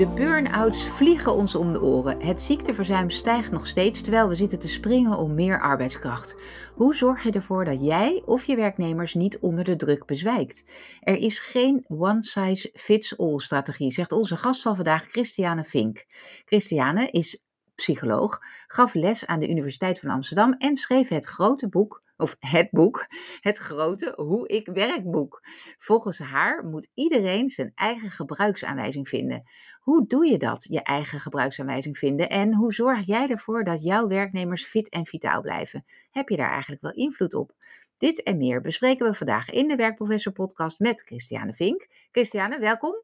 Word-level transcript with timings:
De 0.00 0.06
burn-outs 0.14 0.88
vliegen 0.88 1.34
ons 1.34 1.54
om 1.54 1.72
de 1.72 1.82
oren. 1.82 2.22
Het 2.22 2.42
ziekteverzuim 2.42 3.10
stijgt 3.10 3.50
nog 3.50 3.66
steeds 3.66 4.00
terwijl 4.00 4.28
we 4.28 4.34
zitten 4.34 4.58
te 4.58 4.68
springen 4.68 5.18
om 5.18 5.34
meer 5.34 5.60
arbeidskracht. 5.60 6.36
Hoe 6.74 6.94
zorg 6.94 7.22
je 7.22 7.30
ervoor 7.30 7.64
dat 7.64 7.84
jij 7.84 8.22
of 8.26 8.44
je 8.44 8.56
werknemers 8.56 9.14
niet 9.14 9.38
onder 9.38 9.64
de 9.64 9.76
druk 9.76 10.06
bezwijkt? 10.06 10.64
Er 11.00 11.16
is 11.16 11.40
geen 11.40 11.84
one-size-fits-all 11.88 13.38
strategie, 13.38 13.92
zegt 13.92 14.12
onze 14.12 14.36
gast 14.36 14.62
van 14.62 14.76
vandaag, 14.76 15.04
Christiane 15.04 15.64
Vink. 15.64 16.04
Christiane 16.44 17.10
is 17.10 17.44
psycholoog, 17.74 18.38
gaf 18.66 18.94
les 18.94 19.26
aan 19.26 19.40
de 19.40 19.48
Universiteit 19.48 20.00
van 20.00 20.10
Amsterdam 20.10 20.52
en 20.52 20.76
schreef 20.76 21.08
het 21.08 21.26
grote 21.26 21.68
boek 21.68 22.02
of 22.20 22.36
het 22.38 22.70
boek, 22.70 23.06
het 23.40 23.58
grote 23.58 24.12
Hoe 24.16 24.48
ik 24.48 24.66
werkboek. 24.66 25.40
Volgens 25.78 26.18
haar 26.18 26.64
moet 26.64 26.88
iedereen 26.94 27.48
zijn 27.48 27.72
eigen 27.74 28.10
gebruiksaanwijzing 28.10 29.08
vinden. 29.08 29.42
Hoe 29.80 30.06
doe 30.06 30.26
je 30.26 30.38
dat, 30.38 30.66
je 30.70 30.82
eigen 30.82 31.20
gebruiksaanwijzing 31.20 31.98
vinden? 31.98 32.28
En 32.28 32.54
hoe 32.54 32.72
zorg 32.72 33.06
jij 33.06 33.28
ervoor 33.28 33.64
dat 33.64 33.82
jouw 33.82 34.08
werknemers 34.08 34.64
fit 34.64 34.88
en 34.88 35.06
vitaal 35.06 35.40
blijven? 35.40 35.84
Heb 36.10 36.28
je 36.28 36.36
daar 36.36 36.50
eigenlijk 36.50 36.82
wel 36.82 36.92
invloed 36.92 37.34
op? 37.34 37.52
Dit 37.98 38.22
en 38.22 38.36
meer 38.36 38.60
bespreken 38.60 39.06
we 39.06 39.14
vandaag 39.14 39.50
in 39.50 39.68
de 39.68 39.76
Werkprofessor 39.76 40.32
podcast 40.32 40.78
met 40.78 41.02
Christiane 41.02 41.52
Vink. 41.52 41.86
Christiane, 42.10 42.58
welkom. 42.58 43.02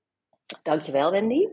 Dankjewel, 0.62 1.10
Wendy. 1.10 1.48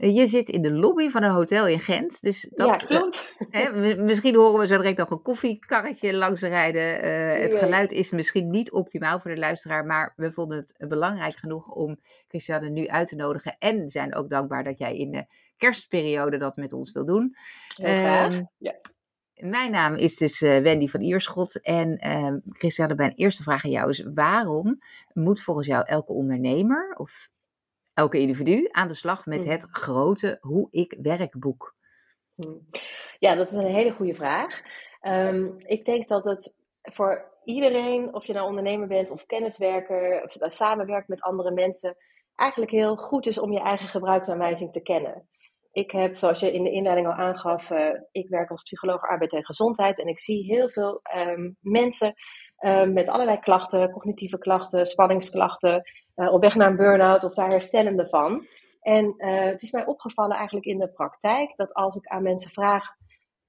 Je 0.00 0.26
zit 0.26 0.48
in 0.48 0.62
de 0.62 0.70
lobby 0.70 1.08
van 1.08 1.22
een 1.22 1.30
hotel 1.30 1.66
in 1.66 1.80
Gent. 1.80 2.22
Dus 2.22 2.50
dat, 2.54 2.80
ja, 2.80 2.86
klopt. 2.86 3.34
Hè, 3.50 3.94
misschien 4.02 4.34
horen 4.34 4.60
we 4.60 4.66
zo 4.66 4.76
direct 4.76 4.98
nog 4.98 5.10
een 5.10 5.22
koffiekarretje 5.22 6.14
langs 6.14 6.42
rijden. 6.42 7.04
Uh, 7.04 7.42
het 7.42 7.54
geluid 7.54 7.92
is 7.92 8.10
misschien 8.10 8.50
niet 8.50 8.72
optimaal 8.72 9.20
voor 9.20 9.30
de 9.30 9.40
luisteraar, 9.40 9.84
maar 9.84 10.12
we 10.16 10.32
vonden 10.32 10.58
het 10.58 10.88
belangrijk 10.88 11.34
genoeg 11.34 11.68
om 11.68 12.00
Christiane 12.28 12.70
nu 12.70 12.86
uit 12.86 13.08
te 13.08 13.16
nodigen. 13.16 13.56
En 13.58 13.90
zijn 13.90 14.14
ook 14.14 14.30
dankbaar 14.30 14.64
dat 14.64 14.78
jij 14.78 14.96
in 14.96 15.10
de 15.10 15.26
kerstperiode 15.56 16.38
dat 16.38 16.56
met 16.56 16.72
ons 16.72 16.92
wil 16.92 17.06
doen. 17.06 17.34
Um, 17.82 18.48
ja. 18.58 18.74
Mijn 19.34 19.70
naam 19.70 19.94
is 19.94 20.16
dus 20.16 20.40
uh, 20.40 20.58
Wendy 20.58 20.88
van 20.88 21.00
Ierschot. 21.00 21.60
En 21.60 22.06
uh, 22.06 22.34
Christiane, 22.44 22.94
mijn 22.94 23.14
eerste 23.14 23.42
vraag 23.42 23.64
aan 23.64 23.70
jou 23.70 23.90
is: 23.90 24.04
waarom 24.14 24.78
moet 25.12 25.42
volgens 25.42 25.66
jou 25.66 25.86
elke 25.86 26.12
ondernemer 26.12 26.94
of 26.96 27.28
elke 28.00 28.18
individu 28.18 28.68
aan 28.70 28.88
de 28.88 28.94
slag 28.94 29.26
met 29.26 29.44
het 29.44 29.66
mm. 29.66 29.74
grote 29.74 30.38
Hoe 30.40 30.68
ik 30.70 30.96
werkboek? 31.02 31.74
Mm. 32.34 32.68
Ja, 33.18 33.34
dat 33.34 33.50
is 33.50 33.56
een 33.56 33.74
hele 33.74 33.92
goede 33.92 34.14
vraag. 34.14 34.60
Um, 35.02 35.54
ik 35.56 35.84
denk 35.84 36.08
dat 36.08 36.24
het 36.24 36.56
voor 36.82 37.24
iedereen, 37.44 38.14
of 38.14 38.26
je 38.26 38.32
nou 38.32 38.48
ondernemer 38.48 38.88
bent 38.88 39.10
of 39.10 39.26
kenniswerker, 39.26 40.22
of 40.22 40.52
samenwerkt 40.52 41.08
met 41.08 41.20
andere 41.20 41.50
mensen, 41.50 41.96
eigenlijk 42.36 42.72
heel 42.72 42.96
goed 42.96 43.26
is 43.26 43.38
om 43.38 43.52
je 43.52 43.60
eigen 43.60 43.88
gebruiksaanwijzing 43.88 44.72
te 44.72 44.82
kennen. 44.82 45.28
Ik 45.72 45.90
heb, 45.90 46.16
zoals 46.16 46.40
je 46.40 46.52
in 46.52 46.62
de 46.62 46.70
inleiding 46.70 47.06
al 47.06 47.12
aangaf, 47.12 47.70
uh, 47.70 47.88
ik 48.10 48.28
werk 48.28 48.50
als 48.50 48.62
psycholoog 48.62 49.02
arbeid 49.02 49.32
en 49.32 49.44
gezondheid 49.44 49.98
en 49.98 50.06
ik 50.06 50.20
zie 50.20 50.44
heel 50.44 50.68
veel 50.68 51.00
um, 51.16 51.56
mensen 51.60 52.14
um, 52.64 52.92
met 52.92 53.08
allerlei 53.08 53.38
klachten, 53.38 53.90
cognitieve 53.90 54.38
klachten, 54.38 54.86
spanningsklachten, 54.86 55.82
uh, 56.20 56.32
op 56.32 56.40
weg 56.40 56.54
naar 56.54 56.70
een 56.70 56.76
burn-out 56.76 57.24
of 57.24 57.34
daar 57.34 57.50
herstellende 57.50 58.08
van. 58.08 58.46
En 58.80 59.14
uh, 59.16 59.40
het 59.40 59.62
is 59.62 59.72
mij 59.72 59.86
opgevallen 59.86 60.36
eigenlijk 60.36 60.66
in 60.66 60.78
de 60.78 60.88
praktijk 60.88 61.56
dat 61.56 61.74
als 61.74 61.96
ik 61.96 62.06
aan 62.06 62.22
mensen 62.22 62.50
vraag, 62.50 62.84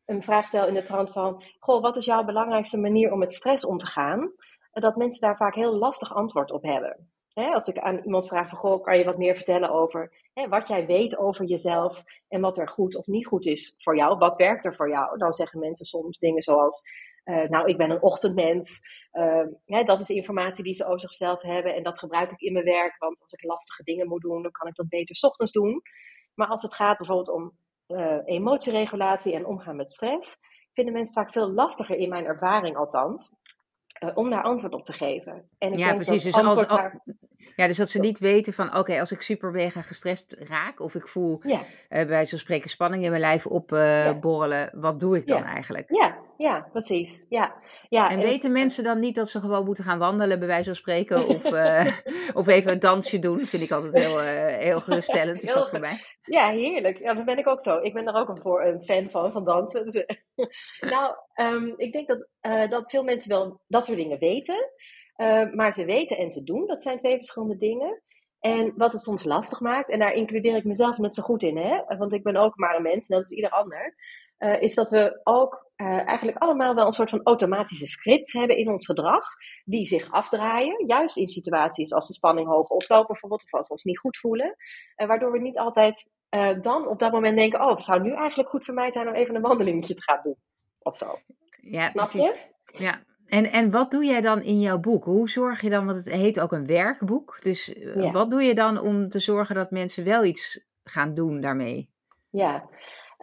een 0.06 0.24
vraag 0.24 0.48
stel 0.48 0.68
in 0.68 0.74
de 0.74 0.84
trant 0.84 1.12
van: 1.12 1.44
Goh, 1.60 1.82
wat 1.82 1.96
is 1.96 2.06
jouw 2.06 2.24
belangrijkste 2.24 2.78
manier 2.78 3.12
om 3.12 3.20
met 3.20 3.34
stress 3.34 3.66
om 3.66 3.78
te 3.78 3.88
gaan? 3.88 4.32
Dat 4.72 4.96
mensen 4.96 5.22
daar 5.22 5.38
vaak 5.38 5.56
heel 5.56 5.76
lastig 5.76 6.14
antwoord 6.14 6.52
op 6.52 6.64
hebben. 6.64 7.10
als 7.34 7.68
ik 7.68 7.78
aan 7.78 8.00
iemand 8.04 8.28
vraag 8.28 8.50
van, 8.50 8.58
goh, 8.58 8.84
kan 8.84 8.98
je 8.98 9.06
wat 9.06 9.18
meer 9.18 9.36
vertellen 9.36 9.70
over 9.70 10.12
wat 10.50 10.68
jij 10.68 10.86
weet 10.86 11.18
over 11.18 11.46
jezelf 11.46 12.04
en 12.28 12.42
wat 12.42 12.58
er 12.58 12.70
goed 12.70 12.96
of 12.96 13.08
niet 13.08 13.28
goed 13.28 13.46
is 13.46 13.76
voor 13.78 13.96
jou? 13.96 14.18
Wat 14.18 14.36
werkt 14.36 14.66
er 14.66 14.76
voor 14.76 14.90
jou? 14.90 15.18
Dan 15.18 15.32
zeggen 15.32 15.60
mensen 15.60 15.86
soms 15.86 16.18
dingen 16.18 16.42
zoals, 16.42 16.84
uh, 17.26 17.50
nou, 17.50 17.68
ik 17.68 17.78
ben 17.78 17.90
een 17.90 18.02
ochtendmens. 18.02 18.80
Uh, 19.14 19.86
dat 19.86 20.00
is 20.00 20.10
informatie 20.10 20.64
die 20.64 20.74
ze 20.74 20.86
over 20.86 21.00
zichzelf 21.00 21.42
hebben 21.42 21.76
en 21.76 21.84
dat 21.84 22.00
gebruik 22.00 22.32
ik 22.32 22.42
in 22.42 22.54
mijn 22.54 22.66
werk. 22.66 22.96
Want 22.98 23.22
als 23.22 23.34
ik 23.34 23.44
lastige 23.44 23.84
dingen 23.84 24.08
moet 24.08 24.22
doen, 24.22 24.42
dan 24.42 24.52
kan 24.52 24.68
ik 24.68 24.76
dat 24.76 24.90
beter 24.90 25.16
s 25.16 25.24
ochtends 25.24 25.52
doen. 25.52 25.82
Maar 26.34 26.48
als 26.48 26.62
het 26.62 26.76
gaat 26.76 26.98
bijvoorbeeld 26.98 27.30
om 27.30 27.52
uh, 27.88 28.18
emotieregulatie 28.26 29.34
en 29.34 29.46
omgaan 29.46 29.76
met 29.76 29.92
stress, 29.92 30.38
vinden 30.74 30.94
mensen 30.94 31.24
vaak 31.24 31.32
veel 31.32 31.52
lastiger 31.52 31.96
in 31.96 32.10
mijn 32.10 32.26
ervaring 32.26 32.78
althans. 32.78 33.40
Uh, 34.04 34.18
om 34.18 34.30
daar 34.30 34.44
antwoord 34.44 34.74
op 34.74 34.84
te 34.84 34.94
geven. 34.94 35.50
En 35.58 35.70
ik 35.70 35.78
ja, 35.78 35.96
precies. 35.96 36.24
Dus, 36.24 36.36
als, 36.36 36.68
daar... 36.68 37.02
ja, 37.56 37.68
dus 37.68 37.78
dat 37.78 37.90
ze 37.90 38.00
niet 38.00 38.20
weten 38.20 38.54
van, 38.54 38.78
oké, 38.78 39.00
als 39.00 39.12
ik 39.12 39.22
super 39.22 39.52
mega 39.52 39.82
gestrest 39.82 40.36
raak, 40.40 40.80
of 40.80 40.96
ik 40.96 41.08
voel 41.08 41.40
ja. 41.44 41.62
bij 41.90 42.26
zo'n 42.26 42.40
spreken 42.40 42.70
spanning 42.70 43.04
in 43.04 43.10
mijn 43.10 43.22
lijf 43.22 43.46
opborrelen, 43.46 44.58
ja. 44.58 44.72
wat 44.74 45.00
doe 45.00 45.18
ik 45.18 45.28
dan 45.28 45.38
ja. 45.38 45.46
eigenlijk? 45.46 45.86
Ja, 45.96 46.18
ja, 46.42 46.68
precies. 46.72 47.24
Ja. 47.30 47.56
Ja, 47.90 48.10
en, 48.10 48.18
en 48.18 48.24
weten 48.24 48.50
het, 48.50 48.60
mensen 48.60 48.84
dan 48.84 49.00
niet 49.00 49.16
dat 49.16 49.30
ze 49.30 49.40
gewoon 49.40 49.66
moeten 49.66 49.84
gaan 49.84 50.00
wandelen, 50.00 50.40
bij 50.40 50.48
wijze 50.48 50.66
van 50.66 50.76
spreken, 50.76 51.28
of, 51.28 51.44
of 52.40 52.48
even 52.48 52.72
een 52.72 52.80
dansje 52.80 53.20
doen? 53.20 53.48
Vind 53.48 53.64
ik 53.64 53.72
altijd 53.72 53.94
heel, 53.94 54.20
heel 54.20 54.82
geruststellend, 54.88 55.44
is 55.44 55.54
dat 55.54 55.70
voor 55.70 55.80
mij. 55.80 55.98
Ja, 56.24 56.50
heerlijk. 56.50 56.98
Ja, 56.98 57.14
dat 57.14 57.26
ben 57.26 57.38
ik 57.38 57.48
ook 57.48 57.62
zo. 57.62 57.78
Ik 57.82 57.94
ben 57.94 58.06
daar 58.06 58.16
ook 58.16 58.30
een, 58.30 58.42
voor, 58.42 58.64
een 58.64 58.84
fan 58.84 59.10
van, 59.10 59.32
van 59.32 59.46
dansen. 59.46 59.86
Dus, 59.86 60.06
nou, 60.96 61.16
um, 61.42 61.74
ik 61.78 61.92
denk 61.92 62.08
dat, 62.08 62.28
dat 62.70 62.92
veel 62.92 63.04
mensen 63.04 63.30
wel 63.30 63.62
dat 63.68 63.86
soort 63.86 63.98
dingen 63.98 64.20
weten. 64.20 64.70
Uh, 65.18 65.54
maar 65.54 65.74
ze 65.74 65.86
weten 65.86 66.18
en 66.18 66.30
te 66.30 66.44
doen, 66.44 66.68
dat 66.68 66.82
zijn 66.82 66.98
twee 66.98 67.16
verschillende 67.16 67.58
dingen. 67.58 68.02
En 68.40 68.74
wat 68.76 68.92
het 68.92 69.02
soms 69.02 69.24
lastig 69.24 69.60
maakt, 69.60 69.90
en 69.90 70.00
daar 70.00 70.14
includeer 70.14 70.56
ik 70.56 70.64
mezelf 70.64 70.98
net 70.98 71.16
zo 71.16 71.24
goed 71.24 71.44
in, 71.44 71.58
hè, 71.58 71.98
want 71.98 72.14
ik 72.14 72.24
ben 72.24 72.36
ook 72.36 72.56
maar 72.58 72.76
een 72.76 72.82
mens, 72.82 73.08
net 73.08 73.20
als 73.20 73.32
ieder 73.32 73.50
ander, 73.50 73.96
uh, 74.44 74.62
is 74.62 74.76
dat 74.76 74.90
we 74.90 75.20
ook 75.24 75.70
uh, 75.78 76.08
eigenlijk 76.08 76.38
allemaal 76.38 76.76
wel 76.76 76.86
een 76.86 76.92
soort 76.92 77.10
van 77.10 77.24
automatische 77.24 77.88
script 77.88 78.34
hebben 78.34 78.58
in 78.58 78.70
ons 78.70 78.86
gedrag, 78.86 79.26
die 79.66 79.86
zich 79.86 80.12
afdraaien, 80.12 80.86
juist 80.88 81.18
in 81.18 81.28
situaties 81.28 81.94
als 81.94 82.08
de 82.08 82.14
spanning 82.14 82.48
hoog 82.48 82.68
oploopt 82.68 83.08
bijvoorbeeld, 83.08 83.44
of 83.44 83.54
als 83.54 83.68
we 83.68 83.74
ons 83.74 83.84
niet 83.84 84.00
goed 84.00 84.18
voelen, 84.18 84.56
waardoor 84.96 85.32
we 85.32 85.40
niet 85.40 85.58
altijd 85.58 86.10
dan 86.62 86.88
op 86.88 87.00
dat 87.00 87.12
moment 87.12 87.38
denken, 87.38 87.62
oh, 87.62 87.70
het 87.70 87.82
zou 87.82 88.02
nu 88.02 88.14
eigenlijk 88.14 88.50
goed 88.50 88.66
voor 88.66 88.74
mij 88.74 88.92
zijn 88.92 89.08
om 89.08 89.14
even 89.14 89.36
een 89.36 89.42
wandelingetje 89.42 89.94
te 89.94 90.04
gaan 90.04 90.20
doen, 90.24 90.36
of 90.80 90.98
zo. 90.98 91.20
Ja, 91.62 91.90
Snap 91.90 92.10
precies. 92.10 92.26
Je? 92.26 92.84
Ja, 92.84 93.04
en, 93.32 93.52
en 93.52 93.72
wat 93.72 93.92
doe 93.92 94.06
jij 94.06 94.22
dan 94.22 94.42
in 94.42 94.60
jouw 94.60 94.80
boek? 94.80 95.04
Hoe 95.04 95.30
zorg 95.30 95.62
je 95.62 95.70
dan, 95.70 95.86
want 95.86 95.98
het 95.98 96.14
heet 96.14 96.40
ook 96.40 96.52
een 96.52 96.68
werkboek. 96.68 97.38
Dus 97.42 97.76
ja. 97.76 98.12
wat 98.12 98.30
doe 98.30 98.42
je 98.42 98.56
dan 98.56 98.80
om 98.80 99.10
te 99.10 99.20
zorgen 99.20 99.56
dat 99.56 99.72
mensen 99.72 100.04
wel 100.04 100.24
iets 100.24 100.66
gaan 100.84 101.14
doen 101.14 101.42
daarmee? 101.42 101.90
Ja, 102.30 102.70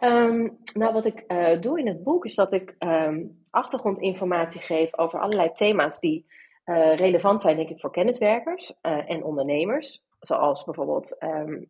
um, 0.01 0.57
nou 0.73 0.93
wat 0.93 1.05
ik 1.05 1.23
uh, 1.27 1.61
doe 1.61 1.79
in 1.79 1.87
het 1.87 2.03
boek 2.03 2.25
is 2.25 2.35
dat 2.35 2.53
ik 2.53 2.75
um, 2.79 3.45
achtergrondinformatie 3.49 4.61
geef 4.61 4.97
over 4.97 5.19
allerlei 5.19 5.51
thema's 5.51 5.99
die 5.99 6.25
uh, 6.65 6.95
relevant 6.95 7.41
zijn, 7.41 7.55
denk 7.55 7.69
ik, 7.69 7.79
voor 7.79 7.91
kenniswerkers 7.91 8.79
uh, 8.81 9.09
en 9.09 9.23
ondernemers. 9.23 10.03
Zoals 10.19 10.63
bijvoorbeeld 10.63 11.23
um, 11.23 11.69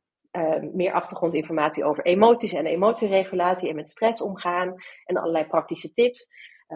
meer 0.73 0.91
achtergrondinformatie 0.91 1.83
over 1.83 2.05
emoties 2.05 2.53
en 2.53 2.65
emotieregulatie 2.65 3.69
en 3.69 3.75
met 3.75 3.89
stress 3.89 4.21
omgaan 4.21 4.75
en 5.05 5.17
allerlei 5.17 5.45
praktische 5.45 5.91
tips. 5.91 6.29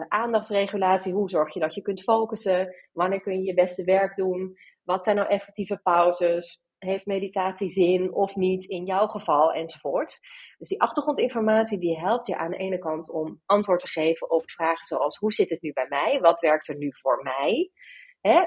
Aandachtsregulatie, 0.08 1.12
hoe 1.12 1.30
zorg 1.30 1.54
je 1.54 1.60
dat 1.60 1.74
je 1.74 1.82
kunt 1.82 2.02
focussen? 2.02 2.74
Wanneer 2.92 3.20
kun 3.20 3.32
je 3.32 3.42
je 3.42 3.54
beste 3.54 3.84
werk 3.84 4.16
doen? 4.16 4.56
Wat 4.82 5.04
zijn 5.04 5.16
nou 5.16 5.28
effectieve 5.28 5.80
pauzes? 5.82 6.64
Heeft 6.84 7.06
meditatie 7.06 7.70
zin 7.70 8.12
of 8.12 8.36
niet 8.36 8.64
in 8.64 8.84
jouw 8.84 9.06
geval 9.06 9.52
enzovoort? 9.52 10.18
Dus 10.58 10.68
die 10.68 10.80
achtergrondinformatie 10.80 11.78
die 11.78 11.98
helpt 11.98 12.26
je 12.26 12.36
aan 12.36 12.50
de 12.50 12.56
ene 12.56 12.78
kant 12.78 13.10
om 13.12 13.40
antwoord 13.46 13.80
te 13.80 13.88
geven 13.88 14.30
op 14.30 14.50
vragen 14.50 14.86
zoals 14.86 15.18
hoe 15.18 15.32
zit 15.32 15.50
het 15.50 15.62
nu 15.62 15.72
bij 15.72 15.86
mij? 15.88 16.20
Wat 16.20 16.40
werkt 16.40 16.68
er 16.68 16.76
nu 16.76 16.90
voor 16.92 17.22
mij? 17.22 17.70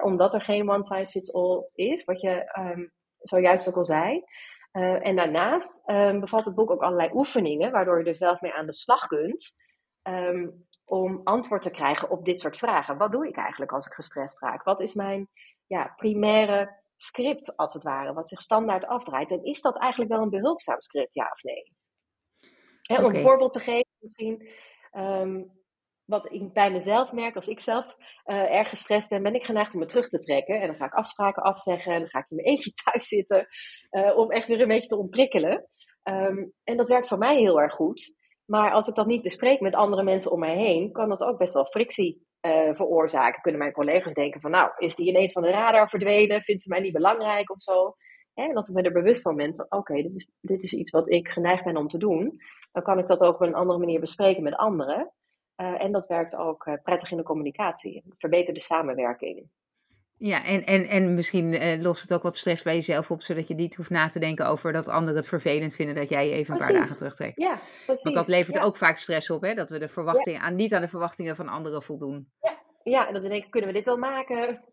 Omdat 0.02 0.34
er 0.34 0.42
geen 0.42 0.70
one 0.70 0.84
size 0.84 1.12
fits 1.12 1.34
all 1.34 1.70
is, 1.74 2.06
wat 2.06 2.22
je 2.22 2.52
um, 2.60 2.92
zojuist 3.18 3.70
ook 3.70 3.78
al 3.78 3.86
zei. 3.86 4.24
Uh, 4.72 5.08
en 5.08 5.16
daarnaast 5.16 5.90
um, 5.90 6.20
bevat 6.20 6.46
het 6.46 6.56
boek 6.56 6.72
ook 6.72 6.82
allerlei 6.82 7.10
oefeningen, 7.14 7.72
waardoor 7.72 8.00
je 8.00 8.10
er 8.10 8.16
zelf 8.16 8.42
mee 8.42 8.54
aan 8.54 8.66
de 8.66 8.74
slag 8.74 9.08
kunt. 9.08 9.56
Um, 10.04 10.68
om 10.86 11.22
antwoord 11.24 11.62
te 11.62 11.72
krijgen 11.72 12.10
op 12.10 12.26
dit 12.26 12.40
soort 12.40 12.58
vragen. 12.58 12.98
Wat 12.98 13.12
doe 13.12 13.28
ik 13.28 13.38
eigenlijk 13.38 13.72
als 13.72 13.86
ik 13.86 13.94
gestrest 13.94 14.42
raak? 14.42 14.64
Wat 14.64 14.82
is 14.82 14.94
mijn 14.94 15.30
ja, 15.66 15.94
primaire 15.96 16.82
script, 16.98 17.56
als 17.56 17.74
het 17.74 17.84
ware, 17.84 18.14
wat 18.14 18.30
zich 18.30 18.42
standaard 18.42 18.86
afdraait? 18.86 19.32
En 19.32 19.44
is 19.44 19.62
dat 19.62 19.78
eigenlijk 19.78 20.12
wel 20.12 20.22
een 20.22 20.30
behulpzaam 20.30 20.82
script, 20.82 21.14
ja 21.14 21.30
of 21.32 21.44
nee? 21.44 21.76
Hè, 22.82 23.06
om 23.06 23.16
een 23.16 23.22
voorbeeld 23.22 23.52
te 23.52 23.60
geven, 23.60 23.92
misschien. 24.00 24.50
Um, 24.92 25.58
wat 26.08 26.34
ik 26.34 26.54
bij 26.54 26.72
mezelf 26.72 27.12
merk, 27.12 27.36
als 27.36 27.48
ik 27.48 27.62
zelf 27.62 27.86
uh, 28.26 28.56
erg 28.56 28.70
gestrest 28.70 29.10
ben, 29.10 29.24
ben 29.24 29.36
ik 29.36 29.44
geneigd 29.44 29.74
om 29.74 29.80
me 29.80 29.86
terug 29.86 30.08
te 30.08 30.20
trekken. 30.20 30.62
En 30.62 30.68
dan 30.68 30.76
ga 30.76 30.86
ik 30.86 30.94
afspraken 30.94 31.44
afzeggen 31.44 31.94
en 31.94 32.00
dan 32.00 32.10
ga 32.10 32.20
ik 32.20 32.30
in 32.30 32.36
mijn 32.36 32.48
eentje 32.48 32.72
thuis 32.84 33.08
zitten 33.08 33.48
uh, 33.92 34.18
om 34.18 34.32
echt 34.32 34.48
weer 34.48 34.62
een 34.62 34.68
beetje 34.68 34.88
te 34.88 34.98
ontprikkelen. 34.98 35.70
Um, 36.04 36.54
en 36.64 36.78
dat 36.78 36.90
werkt 36.90 37.08
voor 37.08 37.18
mij 37.18 37.38
heel 37.38 37.62
erg 37.62 37.74
goed. 37.74 38.16
Maar 38.46 38.72
als 38.72 38.88
ik 38.88 38.96
dat 38.96 39.06
niet 39.06 39.22
bespreek 39.22 39.60
met 39.60 39.76
andere 39.76 40.04
mensen 40.04 40.32
om 40.32 40.40
mij 40.40 40.58
heen, 40.58 40.92
kan 40.92 41.10
dat 41.10 41.24
ook 41.24 41.38
best 41.38 41.54
wel 41.54 41.66
frictie 41.66 42.27
uh, 42.42 42.76
veroorzaken. 42.76 43.42
Kunnen 43.42 43.62
mijn 43.62 43.74
collega's 43.74 44.14
denken 44.14 44.42
van, 44.42 44.52
nou, 44.52 44.72
is 44.78 44.96
die 44.96 45.08
ineens 45.08 45.32
van 45.32 45.42
de 45.42 45.50
radar 45.50 45.90
verdwenen? 45.90 46.42
Vindt 46.42 46.64
ze 46.64 46.70
mij 46.70 46.80
niet 46.80 46.94
belangrijk 46.94 47.52
of 47.52 47.62
zo? 47.62 47.96
En 48.34 48.56
als 48.56 48.70
ik 48.70 48.76
me 48.76 48.82
er 48.82 48.92
bewust 48.92 49.22
van 49.22 49.36
ben 49.36 49.56
van, 49.56 49.66
oké, 49.70 49.94
dit, 49.94 50.16
is, 50.16 50.32
dit 50.42 50.64
is 50.64 50.74
iets 50.74 50.92
wat 50.92 51.10
ik 51.10 51.28
geneigd 51.28 51.64
ben 51.64 51.78
om 51.78 51.88
te 51.88 51.98
doen, 51.98 52.42
dan 52.72 52.84
kan 52.84 53.00
ik 53.00 53.08
dat 53.08 53.20
ook 53.20 53.34
op 53.34 53.42
een 53.42 53.56
andere 53.56 53.80
manier 53.80 54.00
bespreken 54.00 54.44
met 54.44 54.56
anderen. 54.56 55.12
Uh, 55.62 55.84
en 55.84 55.92
dat 55.92 56.08
werkt 56.08 56.36
ook 56.36 56.66
uh, 56.66 56.74
prettig 56.84 57.12
in 57.12 57.18
de 57.18 57.24
communicatie. 57.24 58.04
Het 58.06 58.20
verbetert 58.20 58.56
de 58.56 58.62
samenwerking. 58.62 59.50
Ja, 60.20 60.46
en, 60.46 60.66
en, 60.66 60.88
en 60.88 61.14
misschien 61.14 61.54
uh, 61.54 61.82
lost 61.82 62.02
het 62.02 62.14
ook 62.14 62.24
wat 62.24 62.38
stress 62.38 62.64
bij 62.64 62.74
jezelf 62.74 63.12
op, 63.12 63.22
zodat 63.22 63.48
je 63.48 63.56
niet 63.56 63.76
hoeft 63.76 63.90
na 63.90 64.08
te 64.08 64.20
denken 64.20 64.48
over 64.48 64.74
dat 64.74 64.88
anderen 64.88 65.16
het 65.16 65.28
vervelend 65.28 65.76
vinden 65.76 65.96
dat 65.96 66.10
jij 66.10 66.28
je 66.28 66.34
even 66.34 66.54
een 66.54 66.60
paar 66.60 66.74
dagen 66.74 66.96
terugtrekt. 66.96 67.42
Ja, 67.42 67.60
precies. 67.86 68.04
Want 68.04 68.16
dat 68.16 68.28
levert 68.28 68.60
ook 68.60 68.78
vaak 68.78 68.98
stress 68.98 69.30
op, 69.30 69.42
hè? 69.42 69.54
dat 69.54 69.70
we 69.70 69.80
de 69.80 69.88
verwachtingen, 69.88 70.42
aan, 70.42 70.56
niet 70.56 70.74
aan 70.74 70.82
de 70.82 70.88
verwachtingen 70.88 71.36
van 71.36 71.48
anderen 71.48 71.84
voldoen. 71.84 72.32
Ja, 72.42 72.58
ja 72.84 73.08
en 73.08 73.14
dan 73.14 73.22
denk 73.22 73.44
ik, 73.44 73.52
kunnen 73.52 73.70
we 73.70 73.76
dit 73.76 73.86
wel 73.86 73.98
maken? 73.98 74.64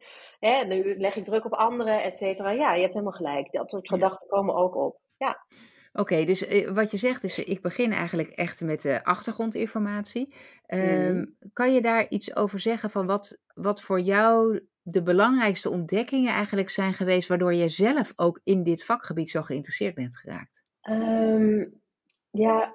Hè, 0.40 0.64
nu 0.64 0.98
leg 0.98 1.16
ik 1.16 1.24
druk 1.24 1.44
op 1.44 1.52
anderen, 1.52 2.02
et 2.02 2.18
cetera. 2.18 2.50
Ja, 2.50 2.74
je 2.74 2.80
hebt 2.80 2.92
helemaal 2.92 3.12
gelijk. 3.12 3.52
Dat 3.52 3.70
soort 3.70 3.88
gedachten 3.88 4.28
komen 4.28 4.54
ook 4.54 4.76
op. 4.76 5.00
Ja. 5.16 5.46
Oké, 5.92 6.24
dus 6.24 6.48
uh, 6.48 6.70
wat 6.70 6.90
je 6.90 6.96
zegt 6.96 7.24
is, 7.24 7.44
ik 7.44 7.62
begin 7.62 7.92
eigenlijk 7.92 8.28
echt 8.28 8.60
met 8.60 8.82
de 8.82 9.04
achtergrondinformatie. 9.04 10.34
Um, 10.66 11.16
mm. 11.16 11.36
Kan 11.52 11.74
je 11.74 11.80
daar 11.80 12.08
iets 12.08 12.36
over 12.36 12.60
zeggen 12.60 12.90
van 12.90 13.06
wat, 13.06 13.38
wat 13.54 13.82
voor 13.82 14.00
jou 14.00 14.60
de 14.86 15.02
belangrijkste 15.02 15.70
ontdekkingen 15.70 16.32
eigenlijk 16.32 16.70
zijn 16.70 16.92
geweest, 16.92 17.28
waardoor 17.28 17.54
je 17.54 17.68
zelf 17.68 18.12
ook 18.16 18.40
in 18.44 18.62
dit 18.62 18.84
vakgebied 18.84 19.30
zo 19.30 19.42
geïnteresseerd 19.42 19.94
bent 19.94 20.16
geraakt? 20.16 20.64
Um, 20.82 21.80
ja, 22.30 22.74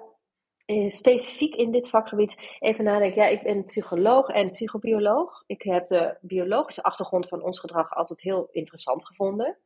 eh, 0.64 0.90
specifiek 0.90 1.54
in 1.54 1.70
dit 1.70 1.88
vakgebied 1.88 2.36
even 2.58 2.84
nadenken. 2.84 3.22
Ja, 3.22 3.28
ik 3.28 3.42
ben 3.42 3.64
psycholoog 3.64 4.28
en 4.28 4.50
psychobioloog. 4.50 5.42
Ik 5.46 5.62
heb 5.62 5.88
de 5.88 6.16
biologische 6.20 6.82
achtergrond 6.82 7.28
van 7.28 7.42
ons 7.42 7.60
gedrag 7.60 7.94
altijd 7.94 8.20
heel 8.20 8.48
interessant 8.50 9.06
gevonden. 9.06 9.58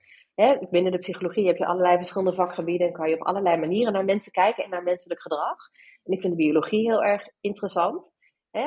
Binnen 0.71 0.93
de 0.93 0.99
psychologie 0.99 1.47
heb 1.47 1.57
je 1.57 1.67
allerlei 1.67 1.97
verschillende 1.97 2.35
vakgebieden 2.35 2.87
en 2.87 2.93
kan 2.93 3.09
je 3.09 3.15
op 3.15 3.27
allerlei 3.27 3.57
manieren 3.57 3.93
naar 3.93 4.05
mensen 4.05 4.33
kijken 4.33 4.65
en 4.65 4.71
naar 4.71 4.83
menselijk 4.83 5.21
gedrag. 5.21 5.57
En 6.05 6.13
ik 6.13 6.21
vind 6.21 6.33
de 6.33 6.43
biologie 6.45 6.91
heel 6.91 7.05
erg 7.05 7.29
interessant. 7.41 8.13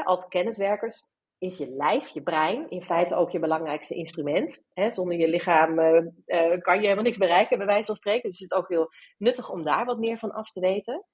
Als 0.03 0.27
kenniswerkers 0.27 1.05
is 1.37 1.57
je 1.57 1.69
lijf, 1.69 2.07
je 2.07 2.21
brein, 2.21 2.69
in 2.69 2.83
feite 2.83 3.15
ook 3.15 3.31
je 3.31 3.39
belangrijkste 3.39 3.95
instrument. 3.95 4.63
Hè? 4.73 4.93
Zonder 4.93 5.17
je 5.17 5.27
lichaam 5.27 5.79
uh, 5.79 6.05
uh, 6.25 6.61
kan 6.61 6.75
je 6.75 6.81
helemaal 6.81 7.03
niks 7.03 7.17
bereiken, 7.17 7.57
bij 7.57 7.67
wijze 7.67 7.85
van 7.85 7.95
spreken. 7.95 8.29
Dus 8.29 8.39
het 8.39 8.51
is 8.51 8.57
ook 8.57 8.69
heel 8.69 8.89
nuttig 9.17 9.49
om 9.49 9.63
daar 9.63 9.85
wat 9.85 9.99
meer 9.99 10.17
van 10.17 10.31
af 10.31 10.51
te 10.51 10.59
weten. 10.59 11.05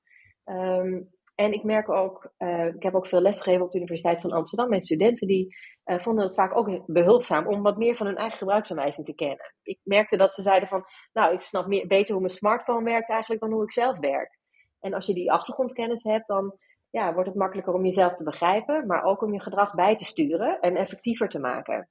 Um, 0.45 1.09
en 1.35 1.53
ik 1.53 1.63
merk 1.63 1.89
ook, 1.89 2.31
uh, 2.37 2.65
ik 2.65 2.83
heb 2.83 2.95
ook 2.95 3.07
veel 3.07 3.21
lesgegeven 3.21 3.65
op 3.65 3.71
de 3.71 3.77
Universiteit 3.77 4.21
van 4.21 4.31
Amsterdam. 4.31 4.69
Mijn 4.69 4.81
studenten 4.81 5.27
die 5.27 5.55
vonden 5.85 6.23
het 6.23 6.35
vaak 6.35 6.55
ook 6.55 6.85
behulpzaam 6.85 7.47
om 7.47 7.61
wat 7.61 7.77
meer 7.77 7.95
van 7.95 8.05
hun 8.05 8.15
eigen 8.15 8.37
gebruiksaanwijzing 8.37 9.05
te 9.05 9.15
kennen. 9.15 9.53
Ik 9.63 9.79
merkte 9.83 10.17
dat 10.17 10.33
ze 10.33 10.41
zeiden 10.41 10.69
van, 10.69 10.83
nou, 11.13 11.33
ik 11.33 11.41
snap 11.41 11.67
meer, 11.67 11.87
beter 11.87 12.11
hoe 12.11 12.21
mijn 12.21 12.33
smartphone 12.33 12.83
werkt 12.83 13.09
eigenlijk 13.09 13.41
dan 13.41 13.51
hoe 13.51 13.63
ik 13.63 13.71
zelf 13.71 13.99
werk. 13.99 14.39
En 14.79 14.93
als 14.93 15.05
je 15.05 15.13
die 15.13 15.31
achtergrondkennis 15.31 16.03
hebt, 16.03 16.27
dan 16.27 16.57
ja, 16.93 17.13
wordt 17.13 17.29
het 17.29 17.37
makkelijker 17.37 17.73
om 17.73 17.83
jezelf 17.83 18.15
te 18.15 18.23
begrijpen, 18.23 18.87
maar 18.87 19.03
ook 19.03 19.21
om 19.21 19.33
je 19.33 19.41
gedrag 19.41 19.73
bij 19.73 19.95
te 19.95 20.05
sturen 20.05 20.59
en 20.59 20.75
effectiever 20.75 21.29
te 21.29 21.39
maken. 21.39 21.89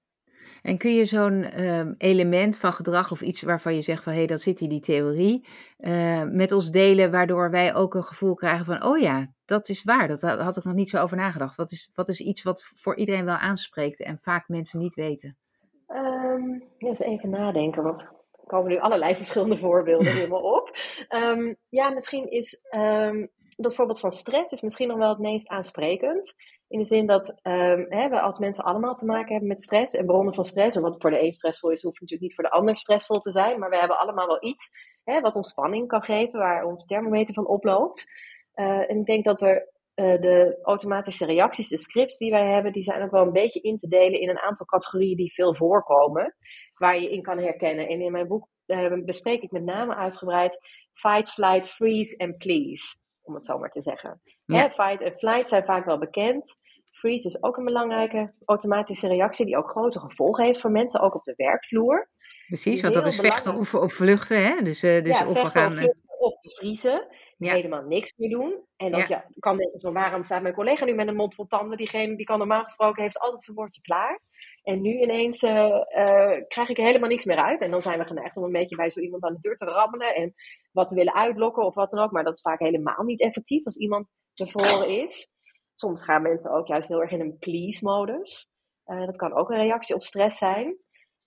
En 0.63 0.79
kun 0.79 0.95
je 0.95 1.05
zo'n 1.05 1.65
um, 1.65 1.95
element 1.99 2.59
van 2.59 2.73
gedrag 2.73 3.13
of 3.13 3.21
iets 3.21 3.43
waarvan 3.43 3.75
je 3.75 3.83
zegt 3.83 4.03
van 4.03 4.13
hé, 4.13 4.19
hey, 4.19 4.27
dat 4.27 4.41
zit 4.41 4.61
in 4.61 4.69
die 4.69 4.81
theorie, 4.81 5.47
uh, 5.79 6.23
met 6.23 6.53
ons 6.53 6.71
delen, 6.71 7.11
waardoor 7.11 7.51
wij 7.51 7.75
ook 7.75 7.95
een 7.95 8.03
gevoel 8.03 8.35
krijgen 8.35 8.65
van 8.65 8.85
oh 8.85 8.99
ja, 8.99 9.33
dat 9.45 9.69
is 9.69 9.85
waar, 9.85 10.09
dat 10.09 10.21
had 10.21 10.57
ik 10.57 10.65
nog 10.65 10.75
niet 10.75 10.91
zo 10.91 11.03
over 11.03 11.17
nagedacht. 11.17 11.57
Wat 11.57 11.73
is, 11.73 11.91
wat 11.95 12.09
is 12.09 12.21
iets 12.21 12.43
wat 12.43 12.63
voor 12.77 12.97
iedereen 12.97 13.25
wel 13.25 13.37
aanspreekt 13.37 14.01
en 14.01 14.19
vaak 14.19 14.49
mensen 14.49 14.79
niet 14.79 14.95
weten? 14.95 15.37
Um, 15.89 16.63
eens 16.79 17.01
even 17.01 17.31
nadenken, 17.31 17.83
want 17.83 18.01
er 18.01 18.47
komen 18.47 18.71
nu 18.71 18.79
allerlei 18.79 19.15
verschillende 19.25 19.59
voorbeelden 19.59 20.13
helemaal 20.13 20.53
op. 20.55 20.77
Um, 21.09 21.57
ja, 21.69 21.91
misschien 21.91 22.31
is 22.31 22.61
dat 23.63 23.75
voorbeeld 23.75 24.01
van 24.01 24.13
stress 24.13 24.53
is 24.53 24.61
misschien 24.61 24.89
nog 24.89 24.99
wel 24.99 25.09
het 25.09 25.19
meest 25.19 25.49
aansprekend. 25.49 26.35
In 26.69 26.79
de 26.79 26.85
zin 26.85 27.07
dat 27.07 27.41
um, 27.43 27.87
hè, 27.89 28.09
we 28.09 28.21
als 28.21 28.39
mensen 28.39 28.65
allemaal 28.65 28.95
te 28.95 29.07
maken 29.07 29.31
hebben 29.31 29.49
met 29.49 29.61
stress 29.61 29.95
en 29.95 30.07
bronnen 30.07 30.35
van 30.35 30.45
stress. 30.45 30.77
En 30.77 30.83
wat 30.83 31.01
voor 31.01 31.11
de 31.11 31.23
een 31.23 31.33
stressvol 31.33 31.71
is, 31.71 31.83
hoeft 31.83 32.01
natuurlijk 32.01 32.29
niet 32.29 32.35
voor 32.35 32.45
de 32.45 32.57
ander 32.57 32.77
stressvol 32.77 33.19
te 33.19 33.31
zijn. 33.31 33.59
Maar 33.59 33.71
we 33.71 33.79
hebben 33.79 33.99
allemaal 33.99 34.27
wel 34.27 34.45
iets 34.45 34.71
hè, 35.05 35.21
wat 35.21 35.37
ons 35.37 35.51
spanning 35.51 35.89
kan 35.89 36.03
geven, 36.03 36.39
waar 36.39 36.65
ons 36.65 36.87
thermometer 36.87 37.35
van 37.35 37.47
oploopt. 37.47 38.05
Uh, 38.55 38.91
en 38.91 38.99
ik 38.99 39.07
denk 39.07 39.25
dat 39.25 39.41
er 39.41 39.69
uh, 39.95 40.21
de 40.21 40.59
automatische 40.63 41.25
reacties, 41.25 41.69
de 41.69 41.79
scripts 41.79 42.19
die 42.19 42.31
wij 42.31 42.47
hebben, 42.47 42.73
die 42.73 42.85
zijn 42.85 43.03
ook 43.03 43.11
wel 43.11 43.27
een 43.27 43.33
beetje 43.33 43.61
in 43.61 43.77
te 43.77 43.89
delen 43.89 44.21
in 44.21 44.29
een 44.29 44.41
aantal 44.41 44.67
categorieën 44.67 45.17
die 45.17 45.33
veel 45.33 45.55
voorkomen. 45.55 46.37
Waar 46.75 47.01
je 47.01 47.11
in 47.11 47.23
kan 47.23 47.39
herkennen. 47.39 47.89
En 47.89 48.01
in 48.01 48.13
mijn 48.13 48.29
boek 48.29 48.49
uh, 48.67 49.05
bespreek 49.05 49.43
ik 49.43 49.51
met 49.51 49.65
name 49.65 49.95
uitgebreid 49.95 50.59
fight, 50.93 51.31
flight, 51.31 51.69
freeze 51.69 52.17
en 52.17 52.37
please 52.37 53.01
om 53.23 53.35
het 53.35 53.47
zo 53.47 53.59
maar 53.59 53.71
te 53.71 53.83
zeggen. 53.83 54.21
Ja. 54.45 54.71
fight 54.71 55.01
en 55.01 55.13
flight 55.19 55.49
zijn 55.49 55.65
vaak 55.65 55.85
wel 55.85 55.99
bekend. 55.99 56.57
Freeze 56.91 57.29
is 57.29 57.43
ook 57.43 57.57
een 57.57 57.65
belangrijke 57.65 58.35
automatische 58.45 59.09
reactie 59.09 59.47
die 59.47 59.57
ook 59.57 59.71
grote 59.71 60.01
gevolgen 60.01 60.45
heeft 60.45 60.61
voor 60.61 60.71
mensen, 60.71 61.01
ook 61.01 61.15
op 61.15 61.25
de 61.25 61.35
werkvloer. 61.37 62.09
Precies, 62.47 62.83
want 62.83 62.95
dat 62.95 63.07
is 63.07 63.21
vechten 63.21 63.57
of, 63.57 63.75
of 63.75 63.93
vluchten, 63.93 64.45
hè? 64.45 64.63
Dus, 64.63 64.85
uh, 64.85 65.03
dus 65.03 65.19
ja, 65.19 65.27
of 65.27 65.43
we 65.43 65.51
gaan. 65.51 65.79
Of, 65.79 65.95
of 66.19 66.41
bevriezen, 66.41 67.07
ja. 67.37 67.55
helemaal 67.55 67.83
niks 67.83 68.13
meer 68.17 68.31
doen. 68.31 68.65
En 68.77 68.93
dat 68.93 69.09
ja. 69.09 69.27
kan 69.39 69.57
denken 69.57 69.81
van 69.81 69.93
waarom 69.93 70.25
staat 70.25 70.43
mijn 70.43 70.55
collega 70.55 70.85
nu 70.85 70.95
met 70.95 71.09
een 71.09 71.17
mond 71.17 71.35
vol 71.35 71.47
tanden? 71.47 71.77
Diegene 71.77 72.17
die 72.17 72.27
kan 72.27 72.39
normaal 72.39 72.63
gesproken 72.63 73.03
heeft 73.03 73.19
altijd 73.19 73.43
zijn 73.43 73.57
woordje 73.57 73.81
klaar. 73.81 74.21
En 74.63 74.81
nu 74.81 75.01
ineens 75.01 75.43
uh, 75.43 75.53
uh, 75.97 76.37
krijg 76.49 76.69
ik 76.69 76.77
helemaal 76.77 77.09
niks 77.09 77.25
meer 77.25 77.37
uit. 77.37 77.61
En 77.61 77.71
dan 77.71 77.83
zijn 77.83 77.99
we 77.99 78.05
geneigd 78.05 78.37
om 78.37 78.45
een 78.45 78.53
beetje 78.53 78.77
bij 78.77 78.91
zo 78.91 79.01
iemand 79.01 79.23
aan 79.23 79.33
de 79.33 79.41
deur 79.41 79.57
te 79.57 79.65
rammelen 79.65 80.15
en 80.15 80.35
wat 80.73 80.89
te 80.89 80.95
willen 80.95 81.15
uitlokken 81.15 81.65
of 81.65 81.75
wat 81.75 81.91
dan 81.91 82.05
ook. 82.05 82.11
Maar 82.11 82.25
dat 82.25 82.35
is 82.35 82.41
vaak 82.41 82.59
helemaal 82.59 83.05
niet 83.05 83.21
effectief 83.21 83.65
als 83.65 83.77
iemand 83.77 84.07
bevroren 84.35 85.03
is. 85.05 85.31
Soms 85.75 86.05
gaan 86.05 86.23
mensen 86.23 86.53
ook 86.53 86.67
juist 86.67 86.89
heel 86.89 87.01
erg 87.01 87.11
in 87.11 87.21
een 87.21 87.39
please-modus. 87.39 88.51
Uh, 88.87 89.07
dat 89.07 89.17
kan 89.17 89.33
ook 89.33 89.51
een 89.51 89.57
reactie 89.57 89.95
op 89.95 90.03
stress 90.03 90.39
zijn. 90.39 90.77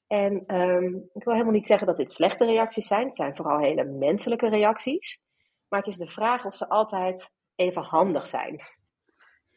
En 0.08 0.56
um, 0.56 1.10
ik 1.14 1.24
wil 1.24 1.34
helemaal 1.34 1.54
niet 1.54 1.68
zeggen 1.68 1.88
dat 1.88 1.98
dit 1.98 2.12
slechte 2.12 2.46
reacties 2.46 2.88
zijn. 2.88 3.06
Het 3.06 3.16
zijn 3.16 3.36
vooral 3.36 3.60
hele 3.60 3.84
menselijke 3.84 4.50
reacties. 4.50 5.22
Maar 5.68 5.80
het 5.80 5.90
is 5.90 5.98
de 5.98 6.08
vraag 6.08 6.46
of 6.46 6.56
ze 6.56 6.70
altijd 6.70 7.32
even 7.56 7.82
handig 7.82 8.28
zijn. 8.28 8.62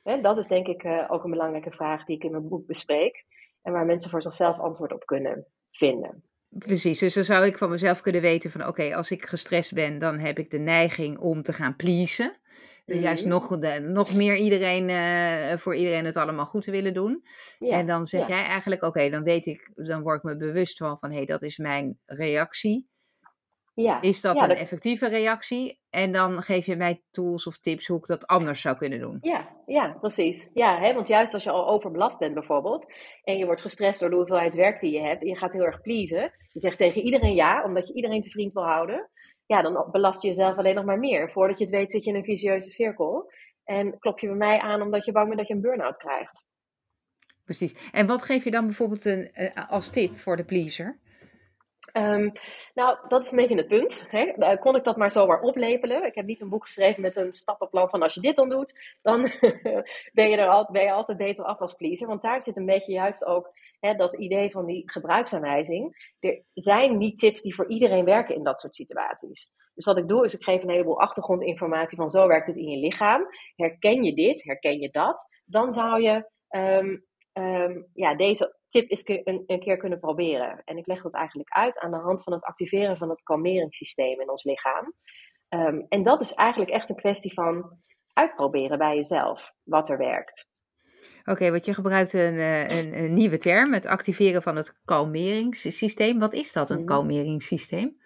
Dat 0.02 0.38
is 0.38 0.46
denk 0.46 0.66
ik 0.66 0.84
ook 1.08 1.25
een 1.25 1.30
belangrijke 1.30 1.70
vraag 1.70 2.04
die 2.04 2.16
ik 2.16 2.25
in 2.25 2.30
mijn 2.30 2.48
boek 2.48 2.66
bespreek. 2.66 3.26
En 3.62 3.72
waar 3.72 3.87
mensen 3.87 4.10
voor 4.10 4.22
zichzelf 4.22 4.58
antwoord 4.58 4.93
op 4.93 5.06
kunnen 5.06 5.46
vinden. 5.70 6.22
Precies, 6.49 6.99
dus 6.99 7.14
dan 7.14 7.25
zou 7.25 7.47
ik 7.47 7.59
van 7.59 7.71
mezelf 7.71 8.00
kunnen 8.00 8.21
weten 8.21 8.50
van 8.50 8.66
oké, 8.66 8.94
als 8.94 9.11
ik 9.11 9.25
gestrest 9.25 9.75
ben, 9.75 9.99
dan 9.99 10.18
heb 10.18 10.38
ik 10.38 10.50
de 10.50 10.59
neiging 10.59 11.18
om 11.18 11.42
te 11.42 11.52
gaan 11.52 11.76
pleasen. 11.76 12.37
Mm-hmm. 12.87 13.02
Juist 13.02 13.25
nog, 13.25 13.59
de, 13.59 13.80
nog 13.80 14.14
meer 14.14 14.37
iedereen, 14.37 14.88
uh, 14.88 15.56
voor 15.56 15.75
iedereen 15.76 16.04
het 16.04 16.16
allemaal 16.16 16.47
goed 16.47 16.62
te 16.62 16.71
willen 16.71 16.94
doen. 16.94 17.25
Ja, 17.59 17.78
en 17.78 17.87
dan 17.87 18.06
zeg 18.06 18.21
ja. 18.21 18.37
jij 18.37 18.44
eigenlijk, 18.44 18.83
oké, 18.83 19.11
dan 19.11 19.23
weet 19.23 19.47
ik, 19.47 19.71
dan 19.75 20.02
word 20.02 20.16
ik 20.16 20.23
me 20.23 20.37
bewust 20.37 20.78
van, 20.78 20.99
van 20.99 21.11
hé, 21.11 21.16
hey, 21.16 21.26
dat 21.26 21.42
is 21.42 21.56
mijn 21.56 21.99
reactie. 22.06 22.88
Ja. 23.82 24.00
Is 24.00 24.20
dat 24.20 24.40
een 24.40 24.49
dat... 24.49 24.56
effectieve 24.56 25.08
reactie? 25.08 25.80
En 25.90 26.12
dan 26.12 26.42
geef 26.42 26.66
je 26.66 26.76
mij 26.76 27.02
tools 27.11 27.47
of 27.47 27.58
tips 27.58 27.87
hoe 27.87 27.99
ik 27.99 28.06
dat 28.06 28.26
anders 28.26 28.61
zou 28.61 28.76
kunnen 28.76 28.99
doen. 28.99 29.18
Ja, 29.20 29.49
ja 29.66 29.97
precies. 30.00 30.50
Ja, 30.54 30.78
hè, 30.78 30.94
want 30.94 31.08
juist 31.08 31.35
als 31.35 31.42
je 31.42 31.50
al 31.50 31.68
overbelast 31.68 32.18
bent 32.18 32.35
bijvoorbeeld. 32.35 32.92
En 33.23 33.38
je 33.38 33.44
wordt 33.44 33.61
gestrest 33.61 34.00
door 34.00 34.11
de 34.11 34.16
hoeveelheid 34.16 34.54
werk 34.54 34.80
die 34.80 34.92
je 34.92 35.00
hebt. 35.00 35.23
En 35.23 35.28
je 35.28 35.37
gaat 35.37 35.52
heel 35.52 35.64
erg 35.64 35.80
pleasen. 35.80 36.32
Je 36.49 36.61
zegt 36.61 36.78
tegen 36.78 37.02
iedereen 37.02 37.35
ja, 37.35 37.64
omdat 37.64 37.88
je 37.88 37.94
iedereen 37.94 38.20
te 38.20 38.30
vriend 38.30 38.52
wil 38.52 38.64
houden. 38.64 39.11
Ja, 39.47 39.62
dan 39.62 39.88
belast 39.90 40.23
je 40.23 40.28
jezelf 40.28 40.56
alleen 40.56 40.75
nog 40.75 40.85
maar 40.85 40.99
meer. 40.99 41.30
Voordat 41.30 41.58
je 41.58 41.64
het 41.64 41.75
weet 41.75 41.92
zit 41.92 42.04
je 42.04 42.11
in 42.11 42.16
een 42.16 42.25
vicieuze 42.25 42.68
cirkel. 42.68 43.32
En 43.64 43.99
klop 43.99 44.18
je 44.18 44.26
bij 44.26 44.37
mij 44.37 44.58
aan 44.58 44.82
omdat 44.82 45.04
je 45.04 45.12
bang 45.12 45.26
bent 45.26 45.38
dat 45.38 45.49
je 45.49 45.54
een 45.54 45.61
burn-out 45.61 45.99
krijgt. 45.99 46.44
Precies. 47.44 47.90
En 47.92 48.06
wat 48.06 48.23
geef 48.23 48.44
je 48.44 48.50
dan 48.50 48.66
bijvoorbeeld 48.66 49.04
een, 49.04 49.30
uh, 49.35 49.70
als 49.70 49.90
tip 49.90 50.16
voor 50.16 50.37
de 50.37 50.44
pleaser? 50.44 50.99
Um, 51.92 52.33
nou, 52.75 52.99
dat 53.09 53.25
is 53.25 53.30
een 53.30 53.37
beetje 53.37 53.57
het 53.57 53.68
punt. 53.68 54.04
Hè? 54.09 54.57
Kon 54.59 54.76
ik 54.76 54.85
dat 54.85 54.97
maar 54.97 55.12
zomaar 55.12 55.40
oplepelen? 55.40 56.04
Ik 56.04 56.14
heb 56.14 56.26
niet 56.26 56.40
een 56.40 56.49
boek 56.49 56.64
geschreven 56.64 57.02
met 57.02 57.16
een 57.16 57.33
stappenplan 57.33 57.88
van 57.88 58.02
als 58.02 58.14
je 58.14 58.21
dit 58.21 58.37
dan 58.37 58.49
doet, 58.49 58.97
dan 59.02 59.23
ben, 60.18 60.30
je 60.30 60.37
er 60.37 60.49
al, 60.49 60.68
ben 60.73 60.83
je 60.83 60.92
altijd 60.92 61.18
beter 61.18 61.45
af 61.45 61.59
als 61.59 61.75
pleaser. 61.75 62.07
Want 62.07 62.23
daar 62.23 62.42
zit 62.42 62.57
een 62.57 62.66
beetje 62.66 62.92
juist 62.92 63.25
ook 63.25 63.52
hè, 63.80 63.95
dat 63.95 64.16
idee 64.16 64.50
van 64.50 64.66
die 64.66 64.90
gebruiksaanwijzing. 64.90 66.12
Er 66.21 66.42
zijn 66.54 66.99
niet 66.99 67.18
tips 67.18 67.42
die 67.42 67.54
voor 67.54 67.68
iedereen 67.68 68.04
werken 68.04 68.35
in 68.35 68.42
dat 68.45 68.61
soort 68.61 68.75
situaties. 68.75 69.54
Dus 69.75 69.85
wat 69.85 69.99
ik 69.99 70.09
doe, 70.09 70.25
is 70.25 70.35
ik 70.35 70.42
geef 70.42 70.62
een 70.62 70.71
heleboel 70.71 71.00
achtergrondinformatie 71.00 71.97
van 71.97 72.11
zo 72.11 72.26
werkt 72.26 72.47
het 72.47 72.57
in 72.57 72.68
je 72.68 72.78
lichaam. 72.78 73.26
Herken 73.57 74.02
je 74.02 74.14
dit? 74.14 74.45
Herken 74.45 74.80
je 74.80 74.90
dat? 74.90 75.28
Dan 75.45 75.71
zou 75.71 76.02
je 76.02 76.30
um, 76.50 77.04
um, 77.33 77.90
ja, 77.95 78.14
deze 78.14 78.58
tip 78.68 78.90
is 78.90 79.02
een, 79.04 79.44
een 79.46 79.60
keer 79.60 79.76
kunnen 79.76 80.00
proberen. 80.00 80.62
En 80.64 80.76
ik 80.76 80.87
leg 80.87 81.02
dat 81.02 81.14
eigenlijk 81.14 81.48
uit 81.48 81.78
aan 81.78 81.90
de 81.90 81.96
hand 81.96 82.22
van 82.22 82.32
het 82.32 82.44
activeren 82.44 82.96
van 82.96 83.08
het 83.08 83.22
kalmeringssysteem 83.22 84.20
in 84.20 84.30
ons 84.30 84.44
lichaam. 84.44 84.92
Um, 85.48 85.87
en 85.88 86.02
dat 86.02 86.20
is 86.20 86.32
eigenlijk 86.32 86.70
echt 86.70 86.90
een 86.90 86.96
kwestie 86.96 87.32
van 87.32 87.78
uitproberen 88.12 88.78
bij 88.78 88.94
jezelf 88.94 89.52
wat 89.62 89.88
er 89.88 89.98
werkt. 89.98 90.46
Oké, 91.25 91.50
want 91.50 91.64
je 91.64 91.75
gebruikt 91.75 92.12
een, 92.12 92.38
een, 92.38 92.98
een, 92.98 93.14
nieuwe 93.14 93.38
term, 93.38 93.72
het 93.72 93.87
activeren 93.87 94.42
van 94.42 94.56
het 94.56 94.80
kalmeringssysteem. 94.84 96.18
Wat 96.18 96.32
is 96.32 96.52
dat, 96.52 96.70
een 96.70 96.76
mhm. 96.76 96.87
kalmeringssysteem? 96.87 97.98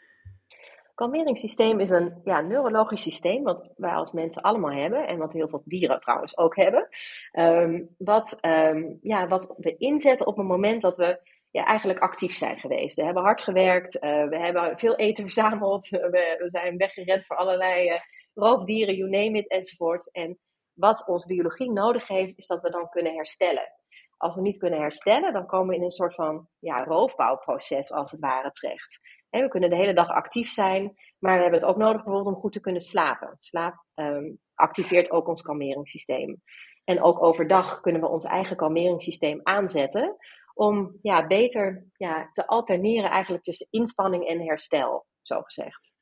Kalmeringssysteem 0.94 1.80
is 1.80 1.90
een 1.90 2.20
ja, 2.24 2.40
neurologisch 2.40 3.02
systeem, 3.02 3.42
wat 3.42 3.68
wij 3.76 3.94
als 3.94 4.12
mensen 4.12 4.42
allemaal 4.42 4.72
hebben 4.72 5.06
en 5.06 5.18
wat 5.18 5.32
heel 5.32 5.48
veel 5.48 5.62
dieren 5.64 6.00
trouwens 6.00 6.38
ook 6.38 6.56
hebben. 6.56 6.88
Ehm, 7.30 7.82
wat, 7.98 8.38
um, 8.40 8.98
ja, 9.02 9.28
wat 9.28 9.54
we 9.56 9.76
inzetten 9.76 10.26
op 10.26 10.36
het 10.36 10.46
moment 10.46 10.82
dat 10.82 10.96
we 10.96 11.20
ja, 11.50 11.64
eigenlijk 11.64 11.98
actief 11.98 12.34
zijn 12.34 12.58
geweest. 12.58 12.96
We 12.96 13.04
hebben 13.04 13.22
hard 13.22 13.42
gewerkt, 13.42 13.94
uh, 13.94 14.28
we 14.28 14.38
hebben 14.38 14.78
veel 14.78 14.96
eten 14.96 15.24
verzameld, 15.24 15.88
we, 16.14 16.36
we 16.38 16.50
zijn 16.50 16.76
weggerend 16.76 17.26
voor 17.26 17.36
allerlei 17.36 17.90
uh, 17.90 18.00
roofdieren, 18.34 18.94
you 18.94 19.10
name 19.10 19.38
it, 19.38 19.48
enzovoort. 19.48 20.10
En 20.12 20.38
wat 20.72 21.06
onze 21.06 21.26
biologie 21.26 21.70
nodig 21.70 22.08
heeft, 22.08 22.38
is 22.38 22.46
dat 22.46 22.62
we 22.62 22.70
dan 22.70 22.88
kunnen 22.88 23.14
herstellen. 23.14 23.72
Als 24.16 24.34
we 24.34 24.40
niet 24.40 24.58
kunnen 24.58 24.80
herstellen, 24.80 25.32
dan 25.32 25.46
komen 25.46 25.68
we 25.68 25.74
in 25.74 25.82
een 25.82 25.90
soort 25.90 26.14
van 26.14 26.48
ja, 26.58 26.84
roofbouwproces 26.84 27.92
als 27.92 28.10
het 28.10 28.20
ware 28.20 28.52
terecht 28.52 29.00
we 29.40 29.48
kunnen 29.48 29.70
de 29.70 29.76
hele 29.76 29.94
dag 29.94 30.08
actief 30.08 30.50
zijn, 30.50 30.82
maar 31.18 31.36
we 31.36 31.42
hebben 31.42 31.60
het 31.60 31.68
ook 31.68 31.76
nodig 31.76 32.02
bijvoorbeeld 32.02 32.34
om 32.34 32.40
goed 32.40 32.52
te 32.52 32.60
kunnen 32.60 32.82
slapen. 32.82 33.36
Slaap 33.38 33.84
um, 33.94 34.38
activeert 34.54 35.10
ook 35.10 35.28
ons 35.28 35.42
kalmeringssysteem. 35.42 36.42
En 36.84 37.02
ook 37.02 37.22
overdag 37.22 37.80
kunnen 37.80 38.00
we 38.00 38.08
ons 38.08 38.24
eigen 38.24 38.56
kalmeringssysteem 38.56 39.40
aanzetten 39.42 40.16
om 40.54 40.98
ja, 41.02 41.26
beter 41.26 41.86
ja, 41.96 42.30
te 42.32 42.46
alterneren 42.46 43.10
eigenlijk 43.10 43.44
tussen 43.44 43.66
inspanning 43.70 44.26
en 44.26 44.40
herstel, 44.40 45.06
zo 45.22 45.40
gezegd. 45.40 45.92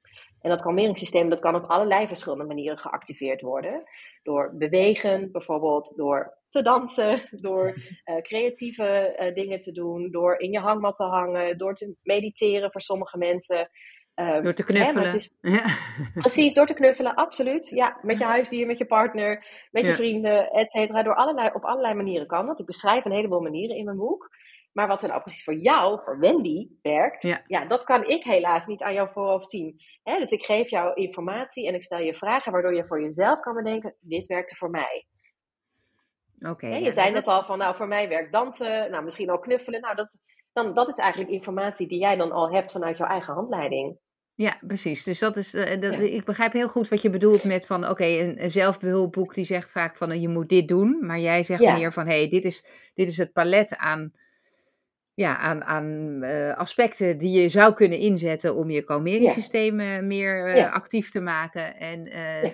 En 0.41 0.51
dat 0.51 0.63
kalmeringssysteem 0.63 1.29
dat 1.29 1.41
kan 1.41 1.55
op 1.55 1.65
allerlei 1.65 2.07
verschillende 2.07 2.45
manieren 2.45 2.79
geactiveerd 2.79 3.41
worden. 3.41 3.83
Door 4.23 4.57
bewegen, 4.57 5.33
bijvoorbeeld 5.33 5.97
door 5.97 6.39
te 6.51 6.63
dansen, 6.63 7.29
door 7.31 7.67
uh, 7.67 8.21
creatieve 8.21 9.17
uh, 9.21 9.35
dingen 9.35 9.61
te 9.61 9.73
doen, 9.73 10.11
door 10.11 10.39
in 10.39 10.51
je 10.51 10.59
hangmat 10.59 10.97
te 10.97 11.05
hangen, 11.05 11.59
door 11.59 11.75
te 11.75 11.95
mediteren 12.03 12.71
voor 12.71 12.81
sommige 12.81 13.19
mensen. 13.19 13.71
Uh, 14.17 14.43
door 14.43 14.55
te 14.55 14.65
knuffelen. 14.65 15.15
Is, 15.15 15.31
ja. 15.41 15.65
Precies, 16.15 16.55
door 16.55 16.67
te 16.67 16.75
knuffelen, 16.75 17.15
absoluut. 17.15 17.69
Ja, 17.69 17.99
met 18.03 18.19
je 18.19 18.25
huisdier, 18.25 18.67
met 18.67 18.79
je 18.79 18.87
partner, 18.87 19.47
met 19.71 19.87
je 19.87 19.95
vrienden, 19.95 20.51
et 20.51 20.71
cetera. 20.71 21.03
Door 21.03 21.15
allerlei, 21.15 21.51
op 21.55 21.65
allerlei 21.65 21.95
manieren 21.95 22.27
kan 22.27 22.47
dat. 22.47 22.61
Ik 22.61 22.67
beschrijf 22.67 23.05
een 23.05 23.13
heleboel 23.13 23.41
manieren 23.41 23.77
in 23.77 23.85
mijn 23.85 23.97
boek. 23.97 24.29
Maar 24.73 24.89
wat 24.89 25.03
er 25.03 25.09
nou 25.09 25.21
precies 25.21 25.45
voor 25.45 25.55
jou, 25.55 26.01
voor 26.05 26.19
Wendy, 26.19 26.69
werkt, 26.83 27.23
ja. 27.23 27.45
ja 27.47 27.65
dat 27.65 27.85
kan 27.85 28.07
ik 28.07 28.25
helaas 28.25 28.67
niet 28.67 28.83
aan 28.83 28.95
jouw 28.95 29.09
voorhoofd 29.09 29.51
zien. 29.51 29.81
dus 30.03 30.31
ik 30.31 30.45
geef 30.45 30.71
jou 30.71 30.95
informatie 30.95 31.67
en 31.67 31.75
ik 31.75 31.83
stel 31.83 31.99
je 31.99 32.15
vragen 32.15 32.53
waardoor 32.53 32.75
je 32.75 32.87
voor 32.87 33.03
jezelf 33.03 33.41
kan 33.41 33.55
bedenken, 33.55 33.95
dit 34.01 34.27
werkte 34.27 34.57
voor 34.57 34.71
mij. 34.71 35.07
Oké. 36.49 36.67
je 36.67 36.93
zei 36.93 37.11
net 37.11 37.27
al 37.27 37.45
van, 37.45 37.59
nou 37.59 37.77
voor 37.77 37.89
mij 37.89 38.09
werkt 38.09 38.33
dansen, 38.33 38.91
nou 38.91 39.05
misschien 39.05 39.31
ook 39.31 39.43
knuffelen. 39.43 39.81
Nou 39.81 39.95
dat, 39.97 40.19
dan, 40.53 40.75
dat 40.75 40.89
is 40.89 40.97
eigenlijk 40.97 41.33
informatie 41.33 41.89
die 41.89 41.99
jij 41.99 42.17
dan 42.17 42.33
al 42.33 42.51
hebt 42.51 42.73
vanuit 42.73 42.97
jouw 42.97 43.09
eigen 43.09 43.35
handleiding. 43.35 43.99
Ja, 44.35 44.59
precies. 44.67 45.05
Dus 45.05 45.19
dat 45.19 45.37
is, 45.37 45.55
uh, 45.55 46.01
ik 46.15 46.25
begrijp 46.25 46.53
heel 46.53 46.69
goed 46.69 46.89
wat 46.89 47.03
je 47.03 47.11
bedoelt 47.11 47.45
met 47.45 47.67
van, 47.67 47.89
oké, 47.89 48.05
een, 48.05 48.43
een, 48.43 48.51
zelfbehulpboek 48.51 49.35
die 49.35 49.45
zegt 49.45 49.71
vaak 49.71 49.97
van, 49.97 50.11
uh, 50.11 50.21
je 50.21 50.29
moet 50.29 50.49
dit 50.49 50.69
doen. 50.69 50.99
Maar 51.01 51.19
jij 51.19 51.43
zegt 51.43 51.61
meer 51.61 51.93
van, 51.93 52.07
hé, 52.07 52.19
hey, 52.19 52.29
dit, 52.29 52.45
is, 52.45 52.67
dit 52.95 53.09
is 53.09 53.17
het 53.17 53.33
palet 53.33 53.77
aan 53.77 54.13
ja, 55.15 55.37
aan, 55.39 55.65
aan 55.65 56.19
uh, 56.23 56.57
aspecten 56.57 57.19
die 57.19 57.41
je 57.41 57.49
zou 57.49 57.73
kunnen 57.73 57.99
inzetten 57.99 58.55
om 58.55 58.71
je 58.71 58.85
kalmeringssysteem 58.85 60.07
meer 60.07 60.71
actief 60.71 61.11
te 61.11 61.21
maken. 61.21 61.77
En 61.77 62.05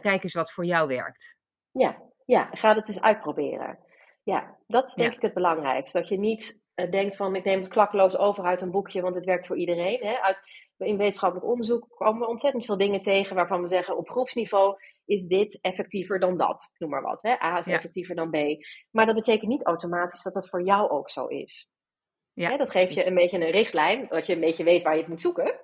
kijk 0.00 0.22
eens 0.22 0.34
wat 0.34 0.52
voor 0.52 0.64
jou 0.64 0.88
werkt. 0.88 1.36
Ja, 1.70 1.96
ja, 2.26 2.48
ga 2.52 2.74
het 2.74 2.88
eens 2.88 3.00
uitproberen. 3.00 3.78
Ja, 4.22 4.56
dat 4.66 4.88
is 4.88 4.94
denk 4.94 5.14
ik 5.14 5.22
het 5.22 5.34
belangrijkste. 5.34 5.98
Dat 5.98 6.08
je 6.08 6.18
niet 6.18 6.60
denkt 6.74 7.16
van 7.16 7.34
ik 7.34 7.44
neem 7.44 7.58
het 7.58 7.68
klakkeloos 7.68 8.16
over 8.16 8.44
uit 8.44 8.60
een 8.60 8.70
boekje, 8.70 9.00
want 9.00 9.14
het 9.14 9.24
werkt 9.24 9.46
voor 9.46 9.56
iedereen. 9.56 9.98
Hè? 10.00 10.20
Uit, 10.20 10.38
in 10.76 10.96
wetenschappelijk 10.96 11.46
onderzoek 11.46 11.86
komen 11.88 12.20
we 12.20 12.28
ontzettend 12.28 12.64
veel 12.64 12.76
dingen 12.76 13.00
tegen 13.00 13.36
waarvan 13.36 13.62
we 13.62 13.68
zeggen 13.68 13.96
op 13.96 14.10
groepsniveau 14.10 14.76
is 15.04 15.26
dit 15.26 15.58
effectiever 15.60 16.20
dan 16.20 16.36
dat. 16.36 16.70
Noem 16.78 16.90
maar 16.90 17.02
wat. 17.02 17.22
Hè? 17.22 17.42
A 17.42 17.58
is 17.58 17.66
effectiever 17.66 18.14
dan 18.14 18.30
B. 18.30 18.36
Maar 18.90 19.06
dat 19.06 19.14
betekent 19.14 19.50
niet 19.50 19.66
automatisch 19.66 20.22
dat 20.22 20.34
dat 20.34 20.48
voor 20.48 20.62
jou 20.62 20.90
ook 20.90 21.10
zo 21.10 21.26
is. 21.26 21.68
Ja, 22.32 22.56
dat 22.56 22.70
geeft 22.70 22.94
je 22.94 23.06
een 23.06 23.14
beetje 23.14 23.40
een 23.40 23.50
richtlijn, 23.50 24.06
dat 24.08 24.26
je 24.26 24.34
een 24.34 24.40
beetje 24.40 24.64
weet 24.64 24.82
waar 24.82 24.94
je 24.94 25.00
het 25.00 25.08
moet 25.08 25.22
zoeken. 25.22 25.60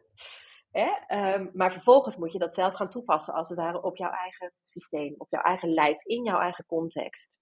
Um, 0.73 1.51
maar 1.53 1.73
vervolgens 1.73 2.17
moet 2.17 2.33
je 2.33 2.39
dat 2.39 2.55
zelf 2.55 2.75
gaan 2.75 2.91
toepassen, 2.91 3.35
als 3.35 3.49
het 3.49 3.59
ware, 3.59 3.83
op 3.83 3.97
jouw 3.97 4.11
eigen 4.11 4.53
systeem, 4.63 5.15
op 5.19 5.31
jouw 5.31 5.43
eigen 5.43 5.73
lijf, 5.75 6.05
in 6.05 6.25
jouw 6.25 6.41
eigen 6.41 6.65
context. 6.67 7.37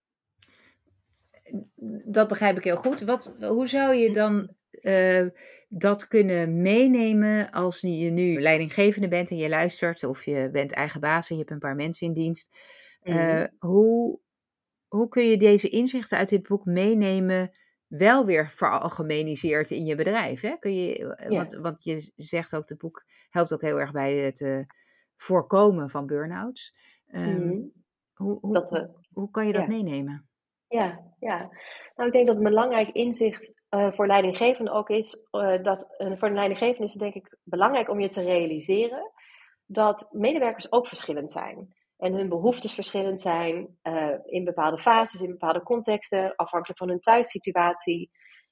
Dat 2.04 2.28
begrijp 2.28 2.56
ik 2.56 2.64
heel 2.64 2.76
goed. 2.76 3.00
Wat, 3.00 3.36
hoe 3.40 3.68
zou 3.68 3.94
je 3.94 4.12
dan 4.12 4.54
uh, 4.82 5.26
dat 5.68 6.08
kunnen 6.08 6.62
meenemen 6.62 7.50
als 7.50 7.80
je 7.80 8.10
nu 8.10 8.40
leidinggevende 8.40 9.08
bent 9.08 9.30
en 9.30 9.36
je 9.36 9.48
luistert, 9.48 10.04
of 10.04 10.24
je 10.24 10.48
bent 10.52 10.72
eigen 10.72 11.00
baas 11.00 11.30
en 11.30 11.34
je 11.34 11.40
hebt 11.40 11.54
een 11.54 11.58
paar 11.68 11.76
mensen 11.76 12.06
in 12.06 12.12
dienst? 12.12 12.56
Uh, 13.02 13.44
hoe, 13.58 14.20
hoe 14.88 15.08
kun 15.08 15.24
je 15.24 15.36
deze 15.36 15.68
inzichten 15.68 16.18
uit 16.18 16.28
dit 16.28 16.48
boek 16.48 16.64
meenemen 16.64 17.50
wel 17.86 18.26
weer 18.26 18.48
veralgemeniseerd 18.48 19.70
in 19.70 19.84
je 19.84 19.94
bedrijf. 19.94 20.40
Hè? 20.40 20.56
Kun 20.58 20.74
je, 20.74 21.14
eh, 21.14 21.28
want, 21.28 21.52
want 21.52 21.84
je 21.84 22.12
zegt 22.16 22.54
ook, 22.54 22.68
het 22.68 22.78
boek 22.78 23.04
helpt 23.30 23.52
ook 23.52 23.60
heel 23.60 23.80
erg 23.80 23.92
bij 23.92 24.14
het 24.14 24.40
uh, 24.40 24.64
voorkomen 25.16 25.90
van 25.90 26.06
burn-outs. 26.06 26.78
Um, 27.14 27.72
hoe, 28.14 28.38
hoe, 28.40 28.54
dat, 28.54 28.72
uh, 28.72 28.84
hoe 29.12 29.30
kan 29.30 29.46
je 29.46 29.52
dat 29.52 29.66
meenemen? 29.66 30.28
Ja, 30.68 31.00
ja, 31.18 31.38
nou 31.94 32.08
ik 32.08 32.12
denk 32.12 32.26
dat 32.26 32.36
een 32.36 32.42
belangrijk 32.42 32.88
inzicht 32.88 33.52
uh, 33.70 33.92
voor 33.92 34.06
leidinggevenden 34.06 34.74
ook 34.74 34.88
is, 34.88 35.26
dat 35.62 35.86
voor 35.98 36.28
een 36.28 36.34
leidinggevende 36.34 36.84
is 36.84 36.92
het 36.92 37.02
denk 37.02 37.14
ik 37.14 37.36
belangrijk 37.42 37.88
om 37.88 38.00
je 38.00 38.08
te 38.08 38.22
realiseren 38.22 39.10
dat 39.66 40.08
medewerkers 40.12 40.72
ook 40.72 40.88
verschillend 40.88 41.32
zijn 41.32 41.74
en 41.96 42.12
hun 42.12 42.28
behoeftes 42.28 42.74
verschillend 42.74 43.20
zijn 43.20 43.78
in 44.24 44.44
bepaalde 44.44 44.78
fases, 44.78 45.20
in 45.20 45.30
bepaalde 45.30 45.62
contexten, 45.62 46.34
afhankelijk 46.36 46.78
van 46.78 46.88
hun 46.88 47.00
thuissituatie. 47.00 48.10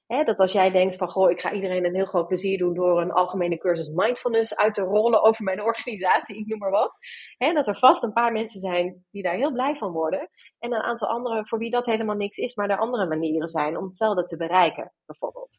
Dat 0.09 0.39
als 0.39 0.51
jij 0.51 0.71
denkt 0.71 0.95
van, 0.95 1.09
goh, 1.09 1.31
ik 1.31 1.39
ga 1.39 1.51
iedereen 1.51 1.85
een 1.85 1.95
heel 1.95 2.05
groot 2.05 2.27
plezier 2.27 2.57
doen 2.57 2.73
door 2.73 3.01
een 3.01 3.11
algemene 3.11 3.57
cursus 3.57 3.89
mindfulness 3.89 4.55
uit 4.55 4.73
te 4.73 4.81
rollen 4.81 5.23
over 5.23 5.43
mijn 5.43 5.61
organisatie, 5.61 6.37
ik 6.37 6.47
noem 6.47 6.59
maar 6.59 6.71
wat. 6.71 6.97
Hè, 7.37 7.53
dat 7.53 7.67
er 7.67 7.77
vast 7.77 8.03
een 8.03 8.13
paar 8.13 8.31
mensen 8.31 8.59
zijn 8.59 9.05
die 9.11 9.23
daar 9.23 9.35
heel 9.35 9.51
blij 9.51 9.75
van 9.75 9.91
worden. 9.91 10.29
En 10.59 10.73
een 10.73 10.81
aantal 10.81 11.07
anderen 11.07 11.47
voor 11.47 11.59
wie 11.59 11.71
dat 11.71 11.85
helemaal 11.85 12.15
niks 12.15 12.37
is, 12.37 12.55
maar 12.55 12.69
er 12.69 12.77
andere 12.77 13.07
manieren 13.07 13.47
zijn 13.47 13.77
om 13.77 13.85
hetzelfde 13.85 14.23
te 14.23 14.37
bereiken, 14.37 14.93
bijvoorbeeld. 15.05 15.57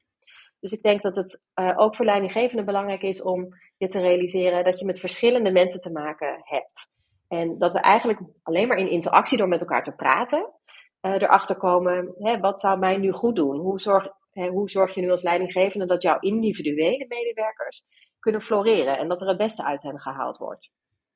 Dus 0.61 0.73
ik 0.73 0.83
denk 0.83 1.03
dat 1.03 1.17
het 1.17 1.45
uh, 1.61 1.73
ook 1.77 1.97
voor 1.97 2.05
leidinggevenden 2.05 2.65
belangrijk 2.65 3.03
is 3.03 3.23
om 3.23 3.49
je 3.77 3.89
te 3.89 4.01
realiseren 4.01 4.65
dat 4.65 4.79
je 4.79 4.85
met 4.85 5.01
verschillende 5.01 5.51
mensen 5.51 5.81
te 5.81 5.93
maken 5.93 6.41
hebt. 6.43 6.91
En 7.29 7.59
dat 7.59 7.73
we 7.73 7.81
eigenlijk 7.81 8.21
alleen 8.43 8.69
maar 8.69 8.79
in 8.79 8.91
interactie 8.91 9.39
door 9.39 9.49
met 9.49 9.61
elkaar 9.61 9.85
te 9.85 9.95
praten, 9.95 10.53
uh, 11.01 11.13
erachter 11.13 11.57
komen, 11.57 12.15
hè, 12.19 12.41
wat 12.41 12.61
zou 12.61 12.79
mij 12.79 12.97
nu 12.97 13.13
goed 13.13 13.37
doen? 13.37 13.57
Hoe 13.57 13.81
zorg, 13.81 14.09
hoe 14.33 14.71
zorg 14.71 14.95
je 14.95 15.01
nu 15.01 15.11
als 15.11 15.23
leidinggevende 15.23 15.87
dat 15.87 16.03
jouw 16.03 16.19
individuele 16.21 17.07
medewerkers 17.09 17.85
kunnen 18.19 18.43
floreren 18.43 18.99
en 18.99 19.09
dat 19.09 19.21
er 19.21 19.29
het 19.29 19.37
beste 19.37 19.65
uit 19.65 19.83
hen 19.83 20.01
gehaald 20.01 20.37
wordt? 20.39 20.73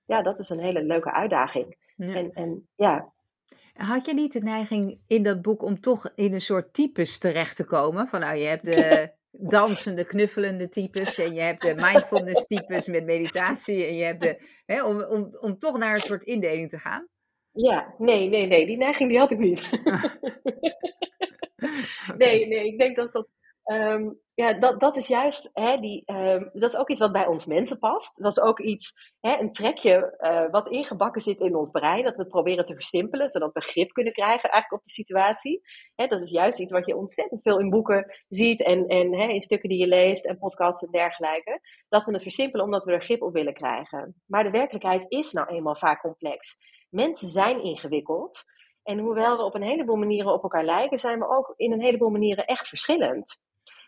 Ja, 0.07 0.23
dat 0.23 0.39
is 0.39 0.49
een 0.49 0.61
hele 0.61 0.83
leuke 0.83 1.13
uitdaging. 1.13 1.77
Ja. 1.97 2.15
En, 2.15 2.33
en 2.33 2.69
ja, 2.77 3.13
had 3.75 4.07
je 4.07 4.15
niet 4.15 4.33
de 4.33 4.41
neiging 4.41 4.99
in 5.07 5.23
dat 5.23 5.43
boek 5.43 5.63
om 5.63 5.81
toch 5.81 6.13
in 6.15 6.33
een 6.33 6.41
soort 6.41 6.75
types 6.75 7.19
terecht 7.19 7.57
te 7.57 7.65
komen? 7.65 8.09
Van 8.09 8.21
nou, 8.21 8.37
je 8.37 8.47
hebt 8.47 8.65
de 8.65 9.11
dansende, 9.31 10.05
knuffelende 10.05 10.69
types. 10.69 11.19
En 11.19 11.35
je 11.35 11.41
hebt 11.41 11.63
de 11.63 11.75
mindfulness 11.75 12.47
types 12.47 12.87
met 12.87 13.05
meditatie. 13.05 13.85
En 13.85 13.95
je 13.97 14.05
hebt 14.05 14.21
de, 14.21 14.41
hè, 14.67 14.85
om, 14.85 15.03
om, 15.03 15.29
om 15.41 15.59
toch 15.59 15.79
naar 15.79 15.93
een 15.93 16.01
soort 16.01 16.23
indeling 16.23 16.69
te 16.69 16.79
gaan. 16.79 17.09
Ja, 17.53 17.95
nee, 17.99 18.29
nee, 18.29 18.47
nee. 18.47 18.67
Die 18.67 18.77
neiging 18.77 19.09
die 19.11 19.19
had 19.19 19.31
ik 19.31 19.39
niet. 19.39 19.69
Nee, 22.17 22.47
nee. 22.47 22.67
Ik 22.67 22.79
denk 22.79 22.97
dat 22.97 23.13
dat 23.13 23.29
Um, 23.65 24.21
ja, 24.35 24.53
dat, 24.53 24.81
dat 24.81 24.97
is 24.97 25.07
juist, 25.07 25.51
hè, 25.53 25.79
die, 25.79 26.03
um, 26.07 26.51
dat 26.53 26.73
is 26.73 26.79
ook 26.79 26.91
iets 26.91 27.01
wat 27.01 27.13
bij 27.13 27.27
ons 27.27 27.47
mensen 27.47 27.79
past. 27.79 28.23
Dat 28.23 28.37
is 28.37 28.43
ook 28.43 28.61
iets, 28.61 28.93
hè, 29.21 29.39
een 29.39 29.53
trekje 29.53 30.15
uh, 30.19 30.51
wat 30.51 30.69
ingebakken 30.69 31.23
zit 31.23 31.41
in 31.41 31.57
ons 31.57 31.71
brein, 31.71 32.03
dat 32.03 32.17
we 32.17 32.23
het 32.23 32.31
proberen 32.31 32.65
te 32.65 32.75
versimpelen, 32.75 33.31
zodat 33.31 33.53
we 33.53 33.61
grip 33.61 33.93
kunnen 33.93 34.13
krijgen 34.13 34.51
eigenlijk 34.51 34.73
op 34.73 34.83
de 34.83 34.91
situatie. 34.91 35.61
Hè, 35.95 36.07
dat 36.07 36.23
is 36.23 36.31
juist 36.31 36.61
iets 36.61 36.73
wat 36.73 36.87
je 36.87 36.97
ontzettend 36.97 37.43
veel 37.43 37.59
in 37.59 37.71
boeken 37.71 38.15
ziet 38.29 38.63
en, 38.63 38.87
en 38.87 39.19
hè, 39.19 39.27
in 39.27 39.43
stukken 39.43 39.69
die 39.69 39.79
je 39.79 39.87
leest 39.87 40.25
en 40.25 40.39
podcasts 40.39 40.83
en 40.83 40.91
dergelijke. 40.91 41.61
Dat 41.89 42.05
we 42.05 42.13
het 42.13 42.23
versimpelen 42.23 42.65
omdat 42.65 42.85
we 42.85 42.93
er 42.93 43.05
grip 43.05 43.23
op 43.23 43.33
willen 43.33 43.55
krijgen. 43.55 44.23
Maar 44.27 44.45
de 44.45 44.51
werkelijkheid 44.51 45.05
is 45.09 45.33
nou 45.33 45.49
eenmaal 45.49 45.77
vaak 45.77 46.01
complex. 46.01 46.57
Mensen 46.91 47.29
zijn 47.29 47.63
ingewikkeld. 47.63 48.45
En 48.85 48.99
hoewel 48.99 49.37
we 49.37 49.43
op 49.43 49.55
een 49.55 49.63
heleboel 49.63 49.97
manieren 49.97 50.33
op 50.33 50.43
elkaar 50.43 50.65
lijken, 50.65 50.99
zijn 50.99 51.19
we 51.19 51.29
ook 51.29 51.55
in 51.57 51.73
een 51.73 51.81
heleboel 51.81 52.11
manieren 52.11 52.45
echt 52.45 52.69
verschillend. 52.69 53.39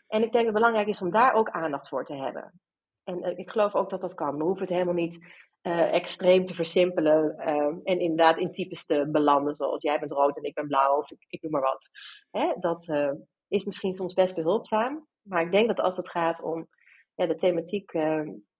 En 0.07 0.23
ik 0.23 0.33
denk 0.33 0.33
dat 0.33 0.45
het 0.45 0.55
belangrijk 0.55 0.89
is 0.89 1.03
om 1.03 1.11
daar 1.11 1.35
ook 1.35 1.51
aandacht 1.51 1.89
voor 1.89 2.05
te 2.05 2.15
hebben. 2.15 2.61
En 3.05 3.39
ik 3.39 3.51
geloof 3.51 3.75
ook 3.75 3.91
dat 3.91 4.01
dat 4.01 4.15
kan. 4.15 4.37
We 4.37 4.45
hoeven 4.45 4.63
het 4.63 4.73
helemaal 4.73 4.95
niet 4.95 5.45
extreem 5.91 6.45
te 6.45 6.55
versimpelen 6.55 7.39
en 7.85 8.01
inderdaad 8.01 8.39
in 8.39 8.53
types 8.53 8.87
te 8.87 9.09
belanden, 9.11 9.55
zoals 9.55 9.83
jij 9.83 9.99
bent 9.99 10.13
rood 10.13 10.37
en 10.37 10.43
ik 10.43 10.55
ben 10.55 10.67
blauw, 10.67 10.97
of 10.97 11.11
ik, 11.11 11.25
ik 11.29 11.51
maar 11.51 11.61
wat. 11.61 11.89
Hè? 12.31 12.53
Dat 12.61 12.89
is 13.49 13.65
misschien 13.65 13.95
soms 13.95 14.15
best 14.15 14.35
behulpzaam, 14.35 15.07
maar 15.23 15.43
ik 15.43 15.51
denk 15.51 15.67
dat 15.67 15.81
als 15.81 15.97
het 15.97 16.11
gaat 16.11 16.43
om 16.43 16.69
ja, 17.15 17.27
de 17.27 17.35
thematiek 17.35 17.93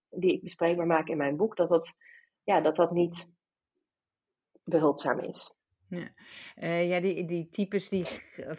die 0.09 0.33
ik 0.33 0.43
bespreekbaar 0.43 0.87
maak 0.87 1.07
in 1.07 1.17
mijn 1.17 1.37
boek, 1.37 1.55
dat 1.55 1.69
dat, 1.69 1.93
ja, 2.43 2.61
dat, 2.61 2.75
dat 2.75 2.91
niet 2.91 3.29
behulpzaam 4.63 5.19
is. 5.19 5.56
Ja, 5.89 6.07
uh, 6.63 6.89
ja 6.89 6.99
die, 6.99 7.25
die 7.25 7.49
types 7.49 7.89
die, 7.89 8.05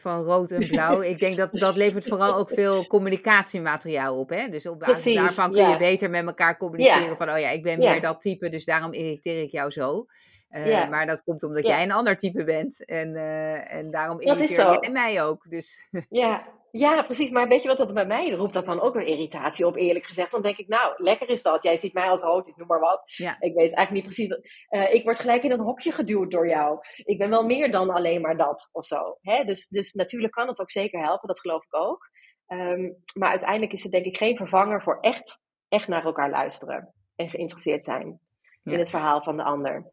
van 0.01 0.23
rood 0.23 0.51
en 0.51 0.69
blauw, 0.69 1.01
ik 1.13 1.19
denk 1.19 1.37
dat 1.37 1.53
dat 1.53 1.77
levert 1.77 2.09
vooral 2.09 2.37
ook 2.37 2.51
veel 2.51 2.87
communicatiemateriaal 2.87 4.19
op. 4.19 4.29
Hè? 4.29 4.49
Dus 4.49 4.67
op 4.67 4.79
basis 4.79 5.15
daarvan 5.15 5.53
kun 5.53 5.69
je 5.69 5.77
beter 5.77 6.11
met 6.11 6.27
elkaar 6.27 6.57
communiceren 6.57 7.17
van, 7.17 7.31
oh 7.31 7.39
ja, 7.39 7.51
ik 7.51 7.63
ben 7.63 7.79
meer 7.79 8.01
dat 8.01 8.21
type, 8.21 8.49
dus 8.49 8.65
daarom 8.65 8.93
irriteer 8.93 9.43
ik 9.43 9.51
jou 9.51 9.71
zo. 9.71 10.07
Uh, 10.51 10.89
maar 10.89 11.07
dat 11.07 11.23
komt 11.23 11.43
omdat 11.43 11.67
jij 11.67 11.83
een 11.83 11.93
ander 11.93 12.17
type 12.17 12.45
bent 12.45 12.85
en, 12.85 13.09
uh, 13.09 13.73
en 13.73 13.91
daarom 13.91 14.21
irriteer 14.21 14.85
je 14.85 14.91
mij 14.91 15.23
ook. 15.23 15.47
Dus. 15.49 15.89
Ja, 16.09 16.47
ja, 16.79 17.03
precies. 17.03 17.31
Maar 17.31 17.49
weet 17.49 17.63
je 17.63 17.69
wat 17.69 17.79
dat 17.79 17.95
bij 17.95 18.07
mij 18.07 18.31
roept 18.31 18.53
dat 18.53 18.65
dan 18.65 18.81
ook 18.81 18.95
weer 18.95 19.07
irritatie 19.07 19.67
op, 19.67 19.77
eerlijk 19.77 20.05
gezegd. 20.05 20.31
Dan 20.31 20.43
denk 20.43 20.57
ik, 20.57 20.69
nou, 20.69 20.95
lekker 20.97 21.29
is 21.29 21.43
dat. 21.43 21.63
Jij 21.63 21.79
ziet 21.79 21.93
mij 21.93 22.09
als 22.09 22.23
rood, 22.23 22.49
ik 22.49 22.57
noem 22.57 22.67
maar 22.67 22.81
wat. 22.81 23.03
Ik 23.41 23.55
weet 23.55 23.57
eigenlijk 23.57 23.91
niet 23.91 24.05
precies. 24.05 24.29
Uh, 24.71 24.95
ik 24.95 25.05
word 25.05 25.19
gelijk 25.19 25.43
in 25.43 25.51
een 25.51 25.61
hokje 25.61 25.93
geduwd 25.93 26.31
door 26.31 26.49
jou. 26.49 26.79
Ik 26.97 27.19
ben 27.19 27.31
wel 27.31 27.45
meer 27.45 27.71
dan 27.71 27.91
alleen 27.91 28.21
maar 28.21 28.37
dat 28.37 28.69
of 28.73 28.87
zo. 28.87 29.19
Hè? 29.21 29.45
Dus, 29.45 29.69
dus 29.69 29.93
natuurlijk 29.93 30.33
kan 30.33 30.49
het 30.49 30.61
ook 30.61 30.71
zeker 30.71 31.03
helpen, 31.03 31.29
dat 31.29 31.41
geloof 31.41 31.65
ik 31.65 31.75
ook. 31.75 32.11
Um, 32.47 33.03
maar 33.19 33.31
uiteindelijk 33.31 33.73
is 33.73 33.83
het 33.83 33.93
denk 33.93 34.05
ik 34.05 34.17
geen 34.17 34.37
vervanger 34.37 34.83
voor 34.83 34.99
echt, 35.01 35.39
echt 35.69 35.89
naar 35.89 36.05
elkaar 36.05 36.31
luisteren. 36.31 36.95
En 37.15 37.29
geïnteresseerd 37.29 37.85
zijn 37.85 38.21
in 38.63 38.79
het 38.79 38.91
verhaal 38.91 39.23
van 39.23 39.37
de 39.37 39.43
ander. 39.43 39.93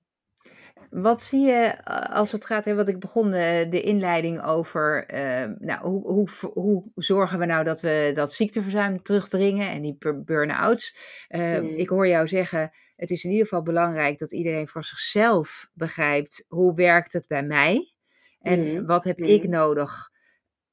Wat 0.89 1.23
zie 1.23 1.39
je 1.39 1.63
eh, 1.63 2.15
als 2.15 2.31
het 2.31 2.45
gaat, 2.45 2.65
hè, 2.65 2.75
wat 2.75 2.87
ik 2.87 2.99
begon 2.99 3.31
de, 3.31 3.67
de 3.69 3.81
inleiding 3.81 4.43
over, 4.43 5.13
uh, 5.13 5.57
nou, 5.59 5.87
hoe, 5.87 6.03
hoe, 6.03 6.29
hoe 6.53 6.83
zorgen 6.95 7.39
we 7.39 7.45
nou 7.45 7.63
dat 7.63 7.81
we 7.81 8.11
dat 8.13 8.33
ziekteverzuim 8.33 9.01
terugdringen 9.03 9.69
en 9.69 9.81
die 9.81 9.97
burn-outs? 10.15 10.97
Uh, 11.29 11.77
Ik 11.77 11.89
hoor 11.89 12.07
jou 12.07 12.27
zeggen, 12.27 12.71
het 12.95 13.09
is 13.09 13.23
in 13.23 13.29
ieder 13.31 13.47
geval 13.47 13.63
belangrijk 13.63 14.17
dat 14.19 14.31
iedereen 14.31 14.67
voor 14.67 14.83
zichzelf 14.83 15.69
begrijpt, 15.73 16.45
hoe 16.47 16.75
werkt 16.75 17.13
het 17.13 17.27
bij 17.27 17.43
mij? 17.43 17.93
En 18.41 18.73
mm. 18.73 18.85
wat 18.85 19.03
heb 19.03 19.17
mm. 19.17 19.25
ik 19.25 19.47
nodig 19.47 20.11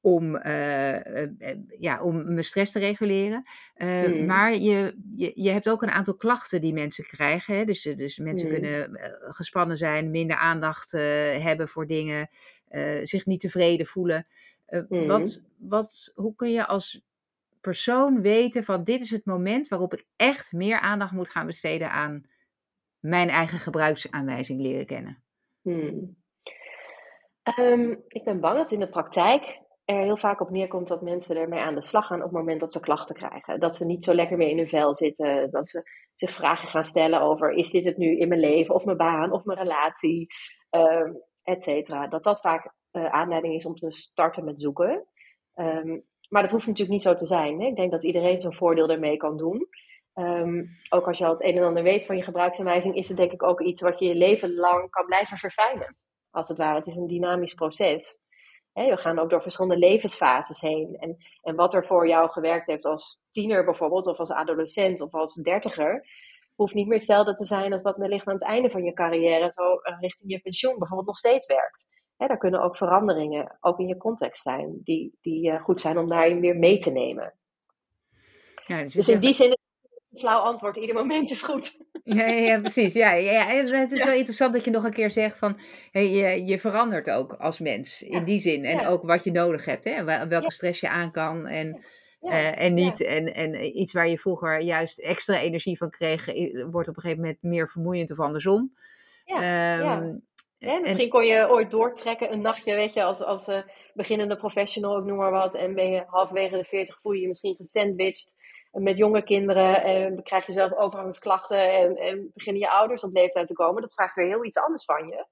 om, 0.03 0.35
uh, 0.35 1.25
ja, 1.79 2.01
om 2.01 2.33
mijn 2.33 2.43
stress 2.43 2.71
te 2.71 2.79
reguleren. 2.79 3.43
Uh, 3.75 4.25
Maar 4.25 4.55
je, 4.55 4.97
je, 5.15 5.31
je 5.35 5.49
hebt 5.49 5.69
ook 5.69 5.81
een 5.81 5.91
aantal 5.91 6.15
klachten 6.15 6.61
die 6.61 6.73
mensen 6.73 7.03
krijgen. 7.03 7.55
Hè? 7.55 7.65
Dus, 7.65 7.81
dus 7.81 8.17
mensen 8.17 8.47
mm. 8.47 8.53
kunnen 8.53 8.99
gespannen 9.19 9.77
zijn, 9.77 10.11
minder 10.11 10.35
aandacht 10.35 10.91
hebben 10.91 11.67
voor 11.67 11.87
dingen, 11.87 12.29
zich 13.03 13.25
niet 13.25 13.39
tevreden 13.39 13.85
voelen. 13.85 14.27
Mm. 14.89 15.07
wat, 15.07 15.43
wat, 15.57 16.11
hoe 16.15 16.35
kun 16.35 16.51
je 16.51 16.67
als 16.67 17.05
persoon 17.61 18.21
weten 18.21 18.63
van 18.63 18.83
dit 18.83 19.01
is 19.01 19.11
het 19.11 19.25
moment 19.25 19.67
waarop 19.67 19.93
ik 19.93 20.05
echt 20.15 20.51
meer 20.51 20.79
aandacht 20.79 21.11
moet 21.11 21.29
gaan 21.29 21.45
besteden 21.45 21.91
aan 21.91 22.25
mijn 22.99 23.29
eigen 23.29 23.59
gebruiksaanwijzing 23.59 24.61
leren 24.61 24.85
kennen? 24.85 25.23
Um, 27.59 28.03
ik 28.07 28.23
ben 28.23 28.39
bang 28.39 28.57
dat 28.57 28.71
in 28.71 28.79
de 28.79 28.89
praktijk 28.89 29.61
er 29.85 30.03
heel 30.03 30.17
vaak 30.17 30.41
op 30.41 30.49
neerkomt 30.49 30.87
dat 30.87 31.01
mensen 31.01 31.37
ermee 31.37 31.59
aan 31.59 31.75
de 31.75 31.81
slag 31.81 32.07
gaan 32.07 32.19
op 32.19 32.23
het 32.23 32.31
moment 32.31 32.59
dat 32.59 32.73
ze 32.73 32.79
klachten 32.79 33.15
krijgen. 33.15 33.59
Dat 33.59 33.77
ze 33.77 33.85
niet 33.85 34.03
zo 34.03 34.13
lekker 34.13 34.37
meer 34.37 34.49
in 34.49 34.57
hun 34.57 34.67
vel 34.67 34.95
zitten. 34.95 35.51
Dat 35.51 35.69
ze 35.69 35.83
zich 36.13 36.35
vragen 36.35 36.67
gaan 36.67 36.83
stellen 36.83 37.21
over: 37.21 37.51
is 37.51 37.69
dit 37.69 37.85
het 37.85 37.97
nu 37.97 38.17
in 38.17 38.27
mijn 38.27 38.39
leven, 38.39 38.75
of 38.75 38.85
mijn 38.85 38.97
baan, 38.97 39.31
of 39.31 39.43
mijn 39.43 39.59
relatie, 39.59 40.27
uh, 40.71 41.09
et 41.43 41.63
cetera. 41.63 42.07
Dat 42.07 42.23
dat 42.23 42.39
vaak 42.39 42.73
uh, 42.91 43.05
aanleiding 43.05 43.53
is 43.53 43.65
om 43.65 43.75
te 43.75 43.91
starten 43.91 44.45
met 44.45 44.61
zoeken. 44.61 45.07
Um, 45.55 46.03
maar 46.29 46.41
dat 46.41 46.51
hoeft 46.51 46.67
natuurlijk 46.67 46.93
niet 46.93 47.01
zo 47.01 47.15
te 47.15 47.25
zijn. 47.25 47.61
Hè? 47.61 47.67
Ik 47.67 47.75
denk 47.75 47.91
dat 47.91 48.03
iedereen 48.03 48.41
zijn 48.41 48.53
voordeel 48.53 48.89
ermee 48.89 49.17
kan 49.17 49.37
doen. 49.37 49.67
Um, 50.13 50.69
ook 50.89 51.07
als 51.07 51.17
je 51.17 51.25
al 51.25 51.31
het 51.31 51.43
een 51.43 51.57
en 51.57 51.63
ander 51.63 51.83
weet 51.83 52.05
van 52.05 52.15
je 52.15 52.23
gebruiksaanwijzing, 52.23 52.95
is 52.95 53.07
het 53.07 53.17
denk 53.17 53.31
ik 53.31 53.43
ook 53.43 53.61
iets 53.61 53.81
wat 53.81 53.99
je 53.99 54.05
je 54.05 54.15
leven 54.15 54.55
lang 54.55 54.89
kan 54.89 55.05
blijven 55.05 55.37
verfijnen. 55.37 55.97
Als 56.31 56.47
het 56.47 56.57
ware. 56.57 56.77
Het 56.77 56.87
is 56.87 56.95
een 56.95 57.07
dynamisch 57.07 57.53
proces 57.53 58.19
we 58.73 58.97
gaan 58.97 59.19
ook 59.19 59.29
door 59.29 59.41
verschillende 59.41 59.77
levensfases 59.77 60.61
heen. 60.61 60.95
En, 60.99 61.17
en 61.41 61.55
wat 61.55 61.73
er 61.73 61.85
voor 61.85 62.07
jou 62.07 62.29
gewerkt 62.29 62.67
heeft 62.67 62.85
als 62.85 63.21
tiener 63.31 63.65
bijvoorbeeld, 63.65 64.07
of 64.07 64.17
als 64.17 64.31
adolescent 64.31 65.01
of 65.01 65.13
als 65.13 65.33
dertiger, 65.33 66.07
hoeft 66.55 66.73
niet 66.73 66.87
meer 66.87 66.97
hetzelfde 66.97 67.33
te 67.33 67.45
zijn 67.45 67.73
als 67.73 67.81
wat 67.81 67.97
wellicht 67.97 68.27
aan 68.27 68.33
het 68.33 68.43
einde 68.43 68.69
van 68.69 68.83
je 68.83 68.93
carrière, 68.93 69.51
zo 69.51 69.75
eh, 69.75 69.99
richting 69.99 70.31
je 70.31 70.39
pensioen 70.39 70.77
bijvoorbeeld, 70.77 71.07
nog 71.07 71.17
steeds 71.17 71.47
werkt. 71.47 71.85
He, 72.17 72.27
daar 72.27 72.37
kunnen 72.37 72.61
ook 72.61 72.77
veranderingen, 72.77 73.57
ook 73.59 73.79
in 73.79 73.87
je 73.87 73.97
context 73.97 74.41
zijn, 74.41 74.81
die, 74.83 75.17
die 75.21 75.51
uh, 75.51 75.63
goed 75.63 75.81
zijn 75.81 75.97
om 75.97 76.09
daarin 76.09 76.39
weer 76.39 76.55
mee 76.55 76.77
te 76.77 76.91
nemen. 76.91 77.33
Ja, 78.65 78.81
dus, 78.81 78.93
dus 78.93 79.09
in 79.09 79.19
die 79.19 79.33
zin 79.33 79.57
flauw 80.15 80.39
antwoord. 80.39 80.77
Ieder 80.77 80.95
moment 80.95 81.31
is 81.31 81.41
goed. 81.41 81.77
Ja, 82.03 82.25
ja, 82.25 82.59
precies. 82.59 82.93
Ja, 82.93 83.11
ja, 83.11 83.45
het 83.45 83.91
is 83.91 84.03
wel 84.03 84.13
interessant 84.13 84.53
dat 84.53 84.65
je 84.65 84.71
nog 84.71 84.83
een 84.83 84.93
keer 84.93 85.11
zegt 85.11 85.37
van 85.37 85.59
hey, 85.91 86.09
je, 86.09 86.45
je 86.45 86.59
verandert 86.59 87.09
ook 87.09 87.33
als 87.33 87.59
mens 87.59 88.01
in 88.01 88.23
die 88.23 88.39
zin. 88.39 88.65
En 88.65 88.87
ook 88.87 89.03
wat 89.03 89.23
je 89.23 89.31
nodig 89.31 89.65
hebt. 89.65 89.83
Hè? 89.83 90.03
Welke 90.27 90.51
stress 90.51 90.79
je 90.79 90.89
aan 90.89 91.11
kan 91.11 91.47
en, 91.47 91.85
uh, 92.21 92.61
en 92.61 92.73
niet. 92.73 93.03
En, 93.03 93.33
en 93.33 93.79
iets 93.79 93.93
waar 93.93 94.07
je 94.07 94.17
vroeger 94.17 94.61
juist 94.61 94.99
extra 94.99 95.39
energie 95.39 95.77
van 95.77 95.89
kreeg, 95.89 96.25
wordt 96.71 96.87
op 96.87 96.95
een 96.95 97.01
gegeven 97.01 97.21
moment 97.21 97.41
meer 97.41 97.69
vermoeiend 97.69 98.11
of 98.11 98.19
andersom. 98.19 98.73
Ja, 99.25 99.97
um, 99.99 100.21
misschien 100.81 101.09
kon 101.09 101.25
je 101.25 101.49
ooit 101.49 101.71
doortrekken 101.71 102.31
een 102.31 102.41
nachtje, 102.41 102.75
weet 102.75 102.93
je, 102.93 103.03
als, 103.03 103.23
als 103.23 103.47
uh, 103.47 103.59
beginnende 103.93 104.35
professional, 104.35 104.97
ik 104.97 105.05
noem 105.05 105.17
maar 105.17 105.31
wat. 105.31 105.55
En 105.55 105.73
ben 105.73 105.91
je 105.91 106.03
halverwege 106.07 106.57
de 106.57 106.63
40 106.63 106.99
voel 107.01 107.11
je 107.11 107.21
je 107.21 107.27
misschien 107.27 107.55
gesandwiched 107.55 108.31
met 108.81 108.97
jonge 108.97 109.23
kinderen 109.23 109.83
en 109.83 110.23
krijg 110.23 110.45
je 110.45 110.51
zelf 110.51 110.73
overgangsklachten 110.73 111.73
en, 111.73 111.95
en 111.95 112.31
beginnen 112.33 112.61
je 112.61 112.69
ouders 112.69 113.03
op 113.03 113.13
leeftijd 113.13 113.47
te 113.47 113.53
komen. 113.53 113.81
Dat 113.81 113.93
vraagt 113.93 114.15
weer 114.15 114.27
heel 114.27 114.45
iets 114.45 114.57
anders 114.57 114.85
van 114.85 115.07
je. 115.07 115.27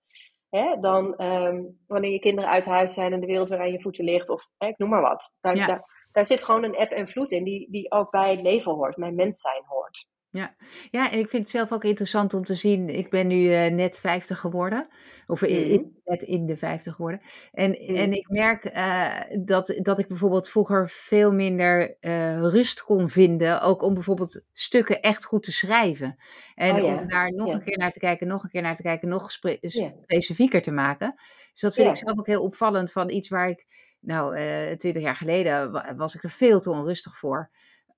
Hè, 0.49 0.79
dan 0.79 1.15
ehm, 1.15 1.63
wanneer 1.87 2.11
je 2.11 2.19
kinderen 2.19 2.49
uit 2.49 2.65
huis 2.65 2.93
zijn 2.93 3.13
en 3.13 3.19
de 3.19 3.25
wereld 3.25 3.49
weer 3.49 3.59
aan 3.59 3.71
je 3.71 3.81
voeten 3.81 4.05
ligt. 4.05 4.29
Of 4.29 4.47
hè, 4.57 4.67
ik 4.67 4.77
noem 4.77 4.89
maar 4.89 5.01
wat. 5.01 5.33
Daar, 5.41 5.55
daar, 5.55 6.07
daar, 6.11 6.25
zit 6.25 6.43
gewoon 6.43 6.63
een 6.63 6.77
app 6.77 6.91
en 6.91 7.07
vloed 7.07 7.31
in 7.31 7.43
die, 7.43 7.71
die 7.71 7.91
ook 7.91 8.11
bij 8.11 8.31
het 8.31 8.41
leven 8.41 8.71
hoort, 8.71 8.95
bij 8.95 9.11
mens 9.11 9.39
zijn 9.39 9.63
hoort. 9.65 10.07
Ja. 10.33 10.55
ja, 10.91 11.11
en 11.11 11.19
ik 11.19 11.29
vind 11.29 11.41
het 11.41 11.51
zelf 11.51 11.71
ook 11.71 11.83
interessant 11.83 12.33
om 12.33 12.45
te 12.45 12.55
zien. 12.55 12.89
Ik 12.89 13.09
ben 13.09 13.27
nu 13.27 13.35
uh, 13.35 13.65
net 13.65 13.99
50 13.99 14.39
geworden. 14.39 14.87
Of 15.27 15.41
in, 15.41 15.71
mm. 15.71 16.01
net 16.05 16.23
in 16.23 16.45
de 16.45 16.57
50 16.57 16.95
geworden. 16.95 17.21
En, 17.51 17.69
mm. 17.69 17.95
en 17.95 18.13
ik 18.13 18.29
merk 18.29 18.65
uh, 18.65 19.19
dat, 19.45 19.79
dat 19.81 19.99
ik 19.99 20.07
bijvoorbeeld 20.07 20.49
vroeger 20.49 20.89
veel 20.89 21.33
minder 21.33 21.97
uh, 22.01 22.39
rust 22.39 22.83
kon 22.83 23.09
vinden. 23.09 23.61
Ook 23.61 23.81
om 23.81 23.93
bijvoorbeeld 23.93 24.41
stukken 24.53 25.01
echt 25.01 25.25
goed 25.25 25.43
te 25.43 25.51
schrijven. 25.51 26.15
En 26.55 26.83
oh, 26.83 26.83
om 26.83 27.07
daar 27.07 27.33
nog 27.33 27.53
een 27.53 27.63
keer 27.63 27.77
naar 27.77 27.91
te 27.91 27.99
kijken, 27.99 28.27
nog 28.27 28.43
een 28.43 28.49
keer 28.49 28.61
naar 28.61 28.75
te 28.75 28.81
kijken, 28.81 29.07
nog 29.07 29.31
spe 29.31 29.57
specifieker 29.61 30.61
te 30.61 30.71
maken. 30.71 31.13
Dus 31.51 31.61
dat 31.61 31.73
vind 31.73 31.89
ik 31.89 31.95
zelf 31.95 32.19
ook 32.19 32.27
heel 32.27 32.43
opvallend 32.43 32.91
van 32.91 33.09
iets 33.09 33.29
waar 33.29 33.49
ik. 33.49 33.65
Nou, 33.99 34.35
twintig 34.77 35.01
jaar 35.01 35.15
geleden 35.15 35.71
was 35.97 36.15
ik 36.15 36.23
er 36.23 36.29
veel 36.29 36.59
te 36.59 36.69
onrustig 36.69 37.17
voor 37.17 37.49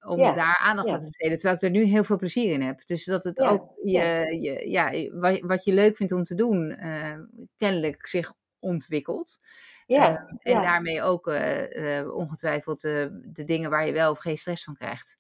om 0.05 0.17
daar 0.17 0.59
aandacht 0.63 0.89
aan 0.89 0.99
te 0.99 1.05
besteden. 1.05 1.37
Terwijl 1.37 1.55
ik 1.55 1.61
er 1.61 1.69
nu 1.69 1.83
heel 1.83 2.03
veel 2.03 2.17
plezier 2.17 2.51
in 2.51 2.61
heb. 2.61 2.85
Dus 2.85 3.05
dat 3.05 3.23
het 3.23 3.39
ook 3.39 3.73
je, 3.83 4.37
je, 4.41 4.69
ja, 4.69 5.09
wat, 5.19 5.39
wat 5.39 5.63
je 5.63 5.73
leuk 5.73 5.97
vindt 5.97 6.13
om 6.13 6.23
te 6.23 6.35
doen, 6.35 6.77
uh, 6.79 7.17
kennelijk 7.57 8.07
zich 8.07 8.33
ontwikkelt. 8.59 9.39
Ja, 9.87 10.11
uh, 10.11 10.55
en 10.55 10.61
daarmee 10.61 11.01
ook 11.01 11.27
uh, 11.27 12.15
ongetwijfeld 12.15 12.81
de 12.81 13.43
dingen 13.45 13.69
waar 13.69 13.85
je 13.85 13.93
wel 13.93 14.11
of 14.11 14.19
geen 14.19 14.37
stress 14.37 14.63
van 14.63 14.75
krijgt. 14.75 15.17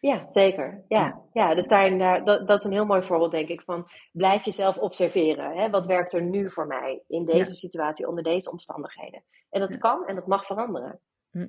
Ja, 0.00 0.28
zeker. 0.28 0.84
Ja, 0.88 1.22
ja. 1.32 1.54
dus 1.54 1.68
daarin, 1.68 1.98
daar, 1.98 2.24
dat, 2.24 2.48
dat 2.48 2.58
is 2.58 2.64
een 2.64 2.72
heel 2.72 2.86
mooi 2.86 3.02
voorbeeld, 3.02 3.30
denk 3.30 3.48
ik, 3.48 3.62
van 3.62 3.90
blijf 4.12 4.44
jezelf 4.44 4.76
observeren. 4.76 5.56
Hè? 5.56 5.70
Wat 5.70 5.86
werkt 5.86 6.12
er 6.12 6.22
nu 6.22 6.50
voor 6.50 6.66
mij 6.66 7.02
in 7.06 7.24
deze 7.24 7.54
situatie, 7.54 8.08
onder 8.08 8.24
deze 8.24 8.50
omstandigheden? 8.50 9.22
En 9.50 9.60
dat 9.60 9.78
kan 9.78 10.06
en 10.06 10.14
dat 10.14 10.26
mag 10.26 10.46
veranderen. 10.46 11.00
Hm. 11.30 11.48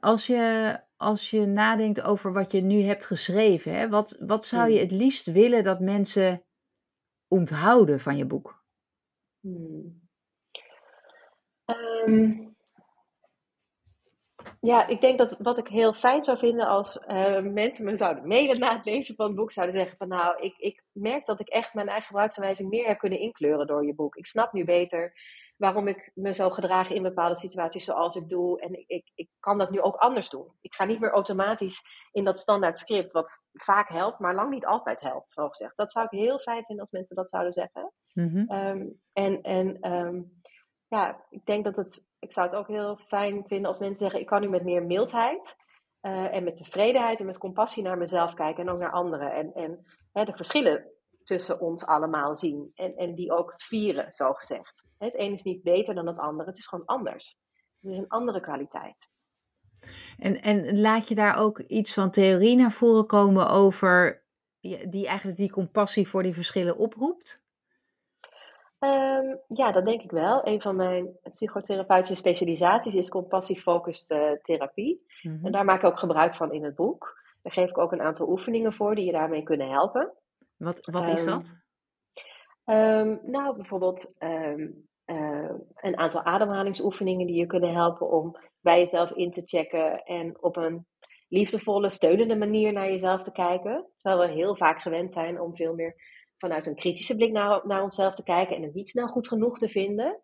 Als 0.00 0.26
je, 0.26 0.78
als 0.96 1.30
je 1.30 1.46
nadenkt 1.46 2.02
over 2.02 2.32
wat 2.32 2.52
je 2.52 2.60
nu 2.60 2.82
hebt 2.82 3.06
geschreven, 3.06 3.74
hè, 3.74 3.88
wat, 3.88 4.16
wat 4.20 4.44
zou 4.44 4.68
je 4.68 4.80
hmm. 4.80 4.88
het 4.88 4.90
liefst 4.90 5.26
willen 5.26 5.64
dat 5.64 5.80
mensen 5.80 6.42
onthouden 7.28 8.00
van 8.00 8.16
je 8.16 8.26
boek? 8.26 8.64
Hmm. 9.40 10.00
Ehm, 11.64 12.52
ja, 14.60 14.86
ik 14.86 15.00
denk 15.00 15.18
dat 15.18 15.36
wat 15.38 15.58
ik 15.58 15.68
heel 15.68 15.92
fijn 15.92 16.22
zou 16.22 16.38
vinden 16.38 16.66
als 16.66 17.04
uh, 17.08 17.40
mensen 17.40 17.84
me 17.84 17.96
zouden 17.96 18.26
mailen 18.26 18.58
na 18.58 18.76
het 18.76 18.84
lezen 18.84 19.14
van 19.14 19.26
het 19.26 19.34
boek, 19.34 19.52
zouden 19.52 19.76
zeggen 19.76 19.96
van 19.96 20.08
nou, 20.08 20.42
ik, 20.42 20.54
ik 20.58 20.82
merk 20.92 21.26
dat 21.26 21.40
ik 21.40 21.48
echt 21.48 21.74
mijn 21.74 21.88
eigen 21.88 22.06
gebruiksaanwijzing 22.06 22.68
meer 22.68 22.86
heb 22.86 22.98
kunnen 22.98 23.18
inkleuren 23.18 23.66
door 23.66 23.86
je 23.86 23.94
boek. 23.94 24.16
Ik 24.16 24.26
snap 24.26 24.52
nu 24.52 24.64
beter 24.64 25.12
waarom 25.62 25.88
ik 25.88 26.10
me 26.14 26.34
zo 26.34 26.50
gedraag 26.50 26.90
in 26.90 27.02
bepaalde 27.02 27.36
situaties 27.36 27.84
zoals 27.84 28.16
ik 28.16 28.28
doe. 28.28 28.60
En 28.60 28.72
ik, 28.72 28.84
ik, 28.86 29.10
ik 29.14 29.28
kan 29.40 29.58
dat 29.58 29.70
nu 29.70 29.80
ook 29.80 29.96
anders 29.96 30.28
doen. 30.28 30.46
Ik 30.60 30.74
ga 30.74 30.84
niet 30.84 31.00
meer 31.00 31.10
automatisch 31.10 31.82
in 32.12 32.24
dat 32.24 32.38
standaard 32.38 32.78
script, 32.78 33.12
wat 33.12 33.42
vaak 33.52 33.88
helpt, 33.88 34.18
maar 34.18 34.34
lang 34.34 34.50
niet 34.50 34.66
altijd 34.66 35.00
helpt, 35.00 35.32
zo 35.32 35.48
gezegd. 35.48 35.76
Dat 35.76 35.92
zou 35.92 36.04
ik 36.10 36.18
heel 36.18 36.38
fijn 36.38 36.64
vinden 36.64 36.84
als 36.84 36.90
mensen 36.92 37.16
dat 37.16 37.30
zouden 37.30 37.52
zeggen. 37.52 37.92
Mhm. 38.12 38.44
Ehm, 38.46 38.86
en 39.12 39.42
en 39.42 39.80
ehm, 39.80 40.22
ja, 40.88 41.24
ik 41.30 41.44
denk 41.44 41.64
dat 41.64 41.76
het, 41.76 42.08
ik 42.18 42.32
zou 42.32 42.46
het 42.46 42.56
ook 42.56 42.68
heel 42.68 42.96
fijn 42.96 43.44
vinden 43.46 43.68
als 43.68 43.78
mensen 43.78 43.98
zeggen, 43.98 44.20
ik 44.20 44.26
kan 44.26 44.40
nu 44.40 44.48
met 44.48 44.64
meer 44.64 44.82
mildheid 44.82 45.56
eh, 46.00 46.34
en 46.34 46.44
met 46.44 46.56
tevredenheid 46.56 47.18
en 47.18 47.26
met 47.26 47.38
compassie 47.38 47.82
naar 47.82 47.98
mezelf 47.98 48.34
kijken 48.34 48.66
en 48.66 48.72
ook 48.72 48.80
naar 48.80 48.92
anderen. 48.92 49.32
En, 49.32 49.54
en 49.54 49.86
hè, 50.12 50.24
de 50.24 50.36
verschillen 50.36 50.90
tussen 51.24 51.60
ons 51.60 51.86
allemaal 51.86 52.36
zien 52.36 52.72
en, 52.74 52.96
en 52.96 53.14
die 53.14 53.32
ook 53.32 53.54
vieren, 53.56 54.12
zo 54.12 54.32
gezegd. 54.32 54.81
Het 55.04 55.18
een 55.18 55.32
is 55.32 55.42
niet 55.42 55.62
beter 55.62 55.94
dan 55.94 56.06
het 56.06 56.18
andere, 56.18 56.48
het 56.48 56.58
is 56.58 56.66
gewoon 56.66 56.86
anders. 56.86 57.36
Het 57.80 57.90
is 57.90 57.98
een 57.98 58.08
andere 58.08 58.40
kwaliteit. 58.40 58.96
En, 60.18 60.42
en 60.42 60.80
laat 60.80 61.08
je 61.08 61.14
daar 61.14 61.36
ook 61.36 61.58
iets 61.58 61.94
van 61.94 62.10
theorie 62.10 62.56
naar 62.56 62.72
voren 62.72 63.06
komen 63.06 63.48
over 63.48 64.22
die 64.88 65.06
eigenlijk 65.06 65.36
die 65.36 65.50
compassie 65.50 66.08
voor 66.08 66.22
die 66.22 66.34
verschillen 66.34 66.76
oproept? 66.76 67.42
Ehm, 68.78 69.36
ja, 69.48 69.72
dat 69.72 69.84
denk 69.84 70.02
ik 70.02 70.10
wel. 70.10 70.46
Een 70.46 70.60
van 70.60 70.76
mijn 70.76 71.18
psychotherapeutische 71.34 72.16
specialisaties 72.16 72.94
is 72.94 73.08
compassiefocused 73.08 74.10
uh, 74.10 74.32
therapie. 74.42 75.06
Mhm. 75.22 75.46
En 75.46 75.52
daar 75.52 75.64
maak 75.64 75.78
ik 75.78 75.84
ook 75.84 75.98
gebruik 75.98 76.34
van 76.34 76.52
in 76.52 76.64
het 76.64 76.74
boek. 76.74 77.20
Daar 77.42 77.52
geef 77.52 77.68
ik 77.68 77.78
ook 77.78 77.92
een 77.92 78.02
aantal 78.02 78.28
oefeningen 78.28 78.72
voor 78.72 78.94
die 78.94 79.04
je 79.04 79.12
daarmee 79.12 79.42
kunnen 79.42 79.70
helpen. 79.70 80.12
Wat, 80.56 80.86
wat 80.86 81.08
is 81.08 81.24
Ehm, 81.24 81.30
dat? 81.30 81.54
Ehm, 82.64 83.16
nou, 83.22 83.56
bijvoorbeeld 83.56 84.14
eh, 85.16 85.54
een 85.74 85.98
aantal 85.98 86.22
ademhalingsoefeningen 86.22 87.26
die 87.26 87.36
je 87.36 87.46
kunnen 87.46 87.74
helpen 87.74 88.10
om 88.10 88.36
bij 88.60 88.78
jezelf 88.78 89.10
in 89.10 89.30
te 89.30 89.42
checken 89.44 90.02
en 90.04 90.42
op 90.42 90.56
een 90.56 90.86
liefdevolle, 91.28 91.90
steunende 91.90 92.36
manier 92.36 92.72
naar 92.72 92.90
jezelf 92.90 93.22
te 93.22 93.32
kijken. 93.32 93.86
Terwijl 93.96 94.28
we 94.28 94.34
heel 94.34 94.56
vaak 94.56 94.80
gewend 94.80 95.12
zijn 95.12 95.40
om 95.40 95.56
veel 95.56 95.74
meer 95.74 95.94
vanuit 96.38 96.66
een 96.66 96.74
kritische 96.74 97.16
blik 97.16 97.32
naar, 97.32 97.66
naar 97.66 97.82
onszelf 97.82 98.14
te 98.14 98.22
kijken 98.22 98.56
en 98.56 98.62
het 98.62 98.74
niet 98.74 98.88
snel 98.88 99.06
goed 99.06 99.28
genoeg 99.28 99.58
te 99.58 99.68
vinden. 99.68 100.22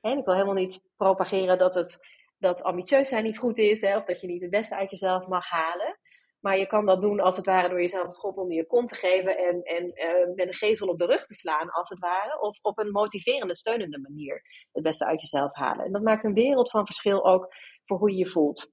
En 0.00 0.18
ik 0.18 0.24
wil 0.24 0.34
helemaal 0.34 0.54
niet 0.54 0.82
propageren 0.96 1.58
dat, 1.58 1.74
het, 1.74 1.98
dat 2.38 2.62
ambitieus 2.62 3.08
zijn 3.08 3.24
niet 3.24 3.38
goed 3.38 3.58
is, 3.58 3.80
hè, 3.80 3.96
of 3.96 4.04
dat 4.04 4.20
je 4.20 4.26
niet 4.26 4.42
het 4.42 4.50
beste 4.50 4.76
uit 4.76 4.90
jezelf 4.90 5.26
mag 5.26 5.48
halen. 5.48 5.98
Maar 6.40 6.58
je 6.58 6.66
kan 6.66 6.86
dat 6.86 7.00
doen 7.00 7.20
als 7.20 7.36
het 7.36 7.46
ware 7.46 7.68
door 7.68 7.80
jezelf 7.80 8.04
een 8.04 8.12
schop 8.12 8.36
onder 8.36 8.56
je 8.56 8.66
kont 8.66 8.88
te 8.88 8.94
geven 8.94 9.36
en, 9.38 9.62
en 9.62 9.92
eh, 9.92 10.34
met 10.34 10.46
een 10.46 10.54
gezel 10.54 10.88
op 10.88 10.98
de 10.98 11.06
rug 11.06 11.24
te 11.26 11.34
slaan, 11.34 11.70
als 11.70 11.88
het 11.88 11.98
ware. 11.98 12.40
Of 12.40 12.58
op 12.62 12.78
een 12.78 12.90
motiverende, 12.90 13.54
steunende 13.54 13.98
manier 13.98 14.42
het 14.72 14.82
beste 14.82 15.06
uit 15.06 15.20
jezelf 15.20 15.54
halen. 15.54 15.84
En 15.84 15.92
dat 15.92 16.02
maakt 16.02 16.24
een 16.24 16.34
wereld 16.34 16.70
van 16.70 16.86
verschil 16.86 17.26
ook 17.26 17.54
voor 17.84 17.98
hoe 17.98 18.10
je 18.10 18.16
je 18.16 18.30
voelt. 18.30 18.72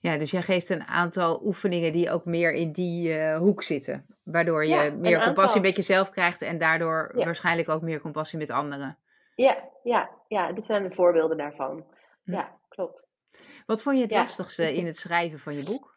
Ja, 0.00 0.18
dus 0.18 0.30
jij 0.30 0.42
geeft 0.42 0.68
een 0.68 0.86
aantal 0.86 1.40
oefeningen 1.44 1.92
die 1.92 2.10
ook 2.10 2.24
meer 2.24 2.52
in 2.52 2.72
die 2.72 3.18
eh, 3.18 3.38
hoek 3.38 3.62
zitten. 3.62 4.06
Waardoor 4.22 4.62
je 4.64 4.68
Ja, 4.74 4.90
meer 4.90 5.14
aantal. 5.16 5.24
compassie 5.24 5.60
met 5.60 5.76
jezelf 5.76 6.10
krijgt 6.10 6.42
en 6.42 6.58
daardoor 6.58 7.12
Ja. 7.16 7.24
waarschijnlijk 7.24 7.68
ook 7.68 7.82
meer 7.82 8.00
compassie 8.00 8.38
met 8.38 8.50
anderen. 8.50 8.98
Ja, 9.34 9.70
ja, 9.82 10.10
ja, 10.28 10.52
dit 10.52 10.66
zijn 10.66 10.88
de 10.88 10.94
voorbeelden 10.94 11.36
daarvan. 11.36 11.86
Hm. 12.24 12.32
Ja, 12.32 12.58
klopt. 12.68 13.06
Wat 13.66 13.82
vond 13.82 13.96
je 13.96 14.02
het 14.02 14.10
Ja. 14.12 14.18
lastigste 14.18 14.74
in 14.74 14.86
het 14.86 14.96
schrijven 14.96 15.38
van 15.38 15.54
je 15.54 15.64
boek? 15.64 15.93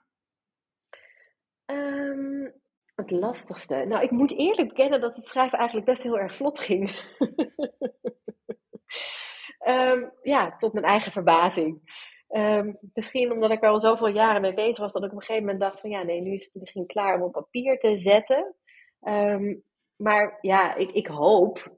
Ehm, 1.67 2.49
het 2.95 3.11
lastigste. 3.11 3.75
Nou, 3.75 4.03
ik 4.03 4.11
moet 4.11 4.37
eerlijk 4.37 4.67
bekennen 4.67 5.01
dat 5.01 5.15
het 5.15 5.25
schrijven 5.25 5.57
eigenlijk 5.57 5.87
best 5.89 6.03
heel 6.03 6.19
erg 6.19 6.35
vlot 6.35 6.59
ging. 6.59 6.89
Ehm, 9.59 10.09
ja, 10.21 10.55
tot 10.55 10.73
mijn 10.73 10.85
eigen 10.85 11.11
verbazing. 11.11 11.81
Ehm, 12.27 12.73
misschien 12.93 13.31
omdat 13.31 13.51
ik 13.51 13.63
er 13.63 13.69
al 13.69 13.79
zoveel 13.79 14.07
jaren 14.07 14.41
mee 14.41 14.53
bezig 14.53 14.77
was, 14.77 14.93
dat 14.93 15.03
ik 15.03 15.11
op 15.11 15.15
een 15.17 15.21
gegeven 15.21 15.43
moment 15.43 15.61
dacht 15.61 15.79
van 15.79 15.89
ja, 15.89 16.03
nee, 16.03 16.21
nu 16.21 16.33
is 16.33 16.43
het 16.45 16.53
misschien 16.55 16.85
klaar 16.85 17.15
om 17.15 17.21
op 17.21 17.31
papier 17.31 17.79
te 17.79 17.97
zetten. 17.97 18.55
Maar 19.95 20.37
ja, 20.41 20.75
ik, 20.75 20.91
ik 20.91 21.07
hoop 21.07 21.77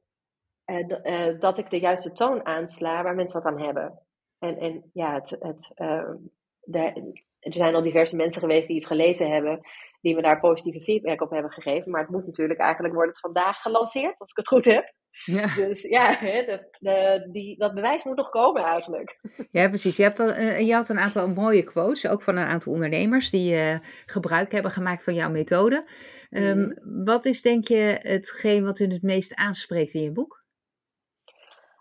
eh, 0.65 1.29
eh, 1.29 1.39
dat 1.39 1.57
ik 1.57 1.69
de 1.69 1.79
juiste 1.79 2.11
toon 2.11 2.45
aansla 2.45 3.03
waar 3.03 3.15
mensen 3.15 3.41
wat 3.43 3.51
aan 3.53 3.61
hebben. 3.61 3.99
En, 4.39 4.57
en 4.57 4.89
ja, 4.93 5.13
het, 5.13 5.29
het, 5.39 5.71
ehm, 5.75 6.15
de- 6.59 7.21
er 7.39 7.53
zijn 7.53 7.75
al 7.75 7.83
diverse 7.83 8.15
mensen 8.15 8.41
geweest 8.41 8.67
die 8.67 8.75
het 8.77 8.87
gelezen 8.87 9.31
hebben, 9.31 9.59
die 10.01 10.15
me 10.15 10.21
daar 10.21 10.39
positieve 10.39 10.83
feedback 10.83 11.21
op 11.21 11.29
hebben 11.31 11.51
gegeven. 11.51 11.91
Maar 11.91 12.01
het 12.01 12.09
moet 12.09 12.25
natuurlijk 12.25 12.59
eigenlijk 12.59 12.93
wordt 12.93 13.09
het 13.09 13.19
vandaag 13.19 13.61
gelanceerd, 13.61 14.15
als 14.19 14.29
ik 14.29 14.37
het 14.37 14.47
goed 14.47 14.65
heb. 14.65 14.93
Ja, 15.25 15.55
Dus 15.55 15.81
ja, 15.81 16.19
de, 16.19 16.67
de, 16.79 17.27
die, 17.31 17.57
dat 17.57 17.73
bewijs 17.73 18.03
moet 18.03 18.15
nog 18.15 18.29
komen 18.29 18.63
eigenlijk. 18.63 19.19
ja 19.51 19.67
precies. 19.67 19.97
Je, 19.97 20.03
hebt 20.03 20.19
al, 20.19 20.29
eh, 20.29 20.59
je 20.67 20.73
had 20.73 20.89
een 20.89 20.99
aantal 20.99 21.29
mooie 21.29 21.63
quotes, 21.63 22.07
ook 22.07 22.23
van 22.23 22.37
een 22.37 22.47
aantal 22.47 22.73
ondernemers 22.73 23.29
die 23.29 23.55
eh, 23.55 23.79
gebruik 24.05 24.51
hebben 24.51 24.71
gemaakt 24.71 25.03
van 25.03 25.13
jouw 25.13 25.29
methode. 25.29 25.87
Ehm, 26.29 26.59
Mhm. 26.59 27.03
Wat 27.03 27.25
is 27.25 27.41
denk 27.41 27.67
je 27.67 27.97
hetgeen 28.01 28.63
wat 28.63 28.79
u 28.79 28.85
het 28.87 29.01
meest 29.01 29.35
aanspreekt 29.35 29.93
in 29.93 30.03
je 30.03 30.11
boek? 30.11 30.43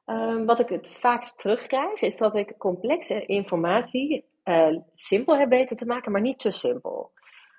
Ehm, 0.05 0.45
wat 0.45 0.59
ik 0.59 0.69
het 0.69 0.97
vaakst 1.01 1.39
terugkrijg, 1.39 2.01
is 2.01 2.17
dat 2.17 2.35
ik 2.37 2.55
complexe 2.59 3.27
informatie 3.27 4.28
eh, 4.49 4.77
simpel 4.95 5.39
heb 5.39 5.49
weten 5.49 5.77
te 5.77 5.87
maken, 5.87 6.13
maar 6.13 6.21
niet 6.21 6.39
te 6.39 6.51
simpel. 6.51 7.13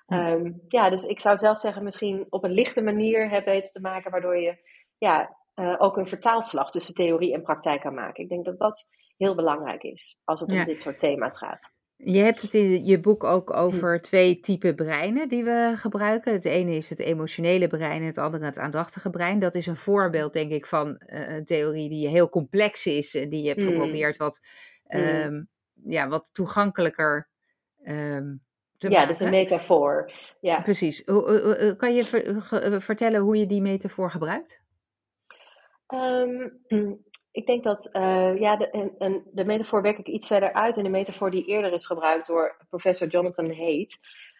Hm. 0.06 0.14
Ehm, 0.14 0.52
ja, 0.68 0.90
dus 0.90 1.04
ik 1.04 1.20
zou 1.20 1.38
zelf 1.38 1.60
zeggen, 1.60 1.84
misschien 1.84 2.26
op 2.30 2.44
een 2.44 2.50
lichte 2.52 2.82
manier 2.82 3.30
heb 3.30 3.44
weten 3.44 3.72
te 3.72 3.80
maken, 3.80 4.10
waardoor 4.10 4.36
je 4.36 4.56
ja, 4.98 5.36
eh, 5.54 5.74
ook 5.78 5.96
een 5.96 6.08
vertaalslag 6.08 6.70
tussen 6.70 6.94
theorie 6.94 7.34
en 7.34 7.42
praktijk 7.42 7.80
kan 7.80 7.94
maken. 7.94 8.22
Ik 8.22 8.28
denk 8.28 8.44
dat 8.44 8.58
dat 8.58 8.88
heel 9.16 9.34
belangrijk 9.34 9.82
is 9.82 10.18
als 10.24 10.40
het 10.40 10.52
Ja. 10.52 10.60
om 10.60 10.66
dit 10.66 10.82
soort 10.82 10.98
thema's 10.98 11.38
gaat. 11.38 11.70
Je 11.96 12.18
hebt 12.18 12.42
het 12.42 12.54
in 12.54 12.84
je 12.84 13.00
boek 13.00 13.24
ook 13.24 13.52
over 13.56 14.00
twee 14.02 14.40
typen 14.40 14.74
breinen 14.74 15.28
die 15.28 15.44
we 15.44 15.72
gebruiken. 15.76 16.32
Het 16.32 16.44
ene 16.44 16.74
is 16.76 16.88
het 16.88 16.98
emotionele 16.98 17.66
brein 17.68 18.00
en 18.00 18.06
het 18.06 18.18
andere 18.18 18.44
het 18.44 18.58
aandachtige 18.58 19.10
brein. 19.10 19.38
Dat 19.38 19.54
is 19.54 19.66
een 19.66 19.76
voorbeeld, 19.76 20.32
denk 20.32 20.50
ik, 20.50 20.66
van 20.66 20.96
eh, 20.96 21.36
een 21.36 21.44
theorie 21.44 21.88
die 21.88 22.08
heel 22.08 22.28
complex 22.28 22.86
is 22.86 23.14
en 23.14 23.28
die 23.28 23.42
je 23.42 23.48
hebt 23.48 23.62
Mm. 23.64 23.68
geprobeerd 23.70 24.16
wat, 24.16 24.40
Mm. 24.86 25.00
ehm, 25.00 25.42
ja, 25.84 26.08
wat 26.08 26.34
toegankelijker 26.34 27.28
ehm, 27.82 28.36
te 28.76 28.88
Ja, 28.88 28.92
maken. 28.92 29.06
dat 29.08 29.20
is 29.20 29.26
een 29.26 29.30
metafoor. 29.30 30.12
Ja. 30.40 30.60
Precies. 30.60 31.04
Kan 31.76 31.94
je 31.94 32.40
eh, 32.50 32.80
vertellen 32.80 33.20
hoe 33.20 33.36
je 33.38 33.46
die 33.46 33.62
metafoor 33.62 34.10
gebruikt? 34.10 34.62
Ehm, 35.86 36.48
ik 37.40 37.46
denk 37.46 37.64
dat, 37.64 37.88
eh, 37.92 38.38
ja, 38.38 38.56
de, 38.56 38.70
en, 38.70 38.94
en 38.98 39.22
de 39.32 39.44
metafoor 39.44 39.82
werk 39.82 39.98
ik 39.98 40.08
iets 40.08 40.26
verder 40.26 40.52
uit 40.52 40.76
in 40.76 40.84
de 40.84 40.90
metafoor 40.90 41.30
die 41.30 41.44
eerder 41.44 41.72
is 41.72 41.86
gebruikt 41.86 42.26
door 42.26 42.56
professor 42.68 43.08
Jonathan 43.08 43.54
Haidt. 43.54 43.98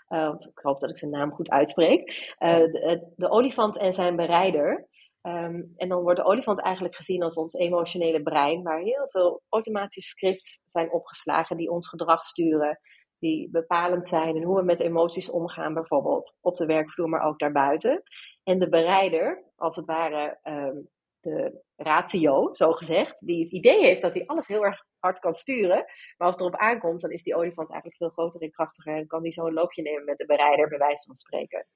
Eh, 0.09 0.35
ik 0.38 0.59
hoop 0.62 0.81
dat 0.81 0.90
ik 0.90 0.98
zijn 0.98 1.11
naam 1.11 1.33
goed 1.33 1.50
uitspreek. 1.50 2.35
De, 2.38 3.12
de 3.16 3.31
olifant 3.31 3.79
en 3.79 3.94
zijn 3.94 4.16
berijder. 4.16 4.88
Ehm, 5.20 5.62
en 5.76 5.88
dan 5.88 6.02
wordt 6.02 6.18
de 6.18 6.26
olifant 6.26 6.61
eigenlijk 6.61 6.96
gezien 6.96 7.22
als 7.22 7.35
ons 7.35 7.54
emotionele 7.54 8.22
brein, 8.22 8.62
waar 8.62 8.80
heel 8.80 9.06
veel 9.09 9.42
automatische 9.48 10.11
scripts 10.11 10.62
zijn 10.64 10.92
opgeslagen 10.92 11.56
die 11.56 11.70
ons 11.70 11.88
gedrag 11.88 12.24
sturen, 12.24 12.80
die 13.18 13.50
bepalend 13.50 14.06
zijn 14.06 14.37
in 14.37 14.42
hoe 14.42 14.56
we 14.56 14.62
met 14.62 14.80
emoties 14.80 15.30
omgaan, 15.30 15.74
bijvoorbeeld 15.74 16.38
op 16.40 16.56
de 16.56 16.66
werkvloer, 16.66 17.09
maar 17.09 17.26
ook 17.26 17.38
daarbuiten. 17.38 18.02
En 18.42 18.59
de 18.59 18.68
berijder, 18.68 19.44
als 19.56 19.76
het 19.76 19.87
ware 19.87 20.38
ehm, 20.42 20.76
de 21.20 21.62
ratio, 21.76 22.54
zo 22.54 22.72
gezegd, 22.72 23.16
die 23.18 23.42
het 23.42 23.52
idee 23.52 23.85
heeft 23.85 24.02
dat 24.02 24.14
hij 24.14 24.26
alles 24.26 24.46
heel 24.46 24.64
erg 24.64 24.85
hard 24.98 25.18
kan 25.18 25.33
sturen. 25.35 25.85
Maar 26.16 26.26
als 26.26 26.37
het 26.37 26.44
erop 26.44 26.61
aankomt, 26.61 27.00
dan 27.00 27.11
is 27.11 27.22
die 27.22 27.35
olifant 27.35 27.70
eigenlijk 27.70 27.96
veel 27.96 28.09
groter 28.09 28.42
en 28.42 28.50
krachtiger 28.50 28.96
en 28.96 29.06
kan 29.06 29.22
die 29.22 29.33
zo 29.33 29.46
een 29.46 29.52
loopje 29.52 29.83
nemen 29.83 30.04
met 30.04 30.18
de 30.18 30.26
berijder, 30.26 30.68
bij 30.68 30.78
wijze 30.78 31.06
van 31.06 31.16
spreken. 31.16 31.66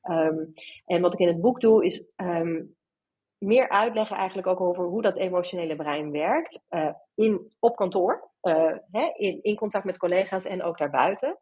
Ehm, 0.00 0.38
en 0.84 1.00
wat 1.00 1.12
ik 1.12 1.20
in 1.20 1.28
het 1.28 1.40
boek 1.40 1.60
doe, 1.60 1.84
is 1.84 2.04
meer 3.40 3.68
uitleggen 3.68 4.16
eigenlijk 4.16 4.48
ook 4.48 4.60
over 4.60 4.84
hoe 4.84 5.02
dat 5.02 5.16
emotionele 5.16 5.76
brein 5.76 6.10
werkt 6.10 6.60
eh, 6.68 6.92
in, 7.14 7.52
op 7.58 7.76
kantoor, 7.76 8.30
eh, 8.40 8.76
hè, 8.90 9.10
in, 9.12 9.42
in 9.42 9.56
contact 9.56 9.84
met 9.84 9.98
collega's 9.98 10.44
en 10.44 10.62
ook 10.62 10.78
daarbuiten. 10.78 11.38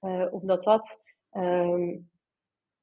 Eh, 0.00 0.26
omdat 0.30 0.62
dat 0.62 1.02
ehm, 1.30 1.98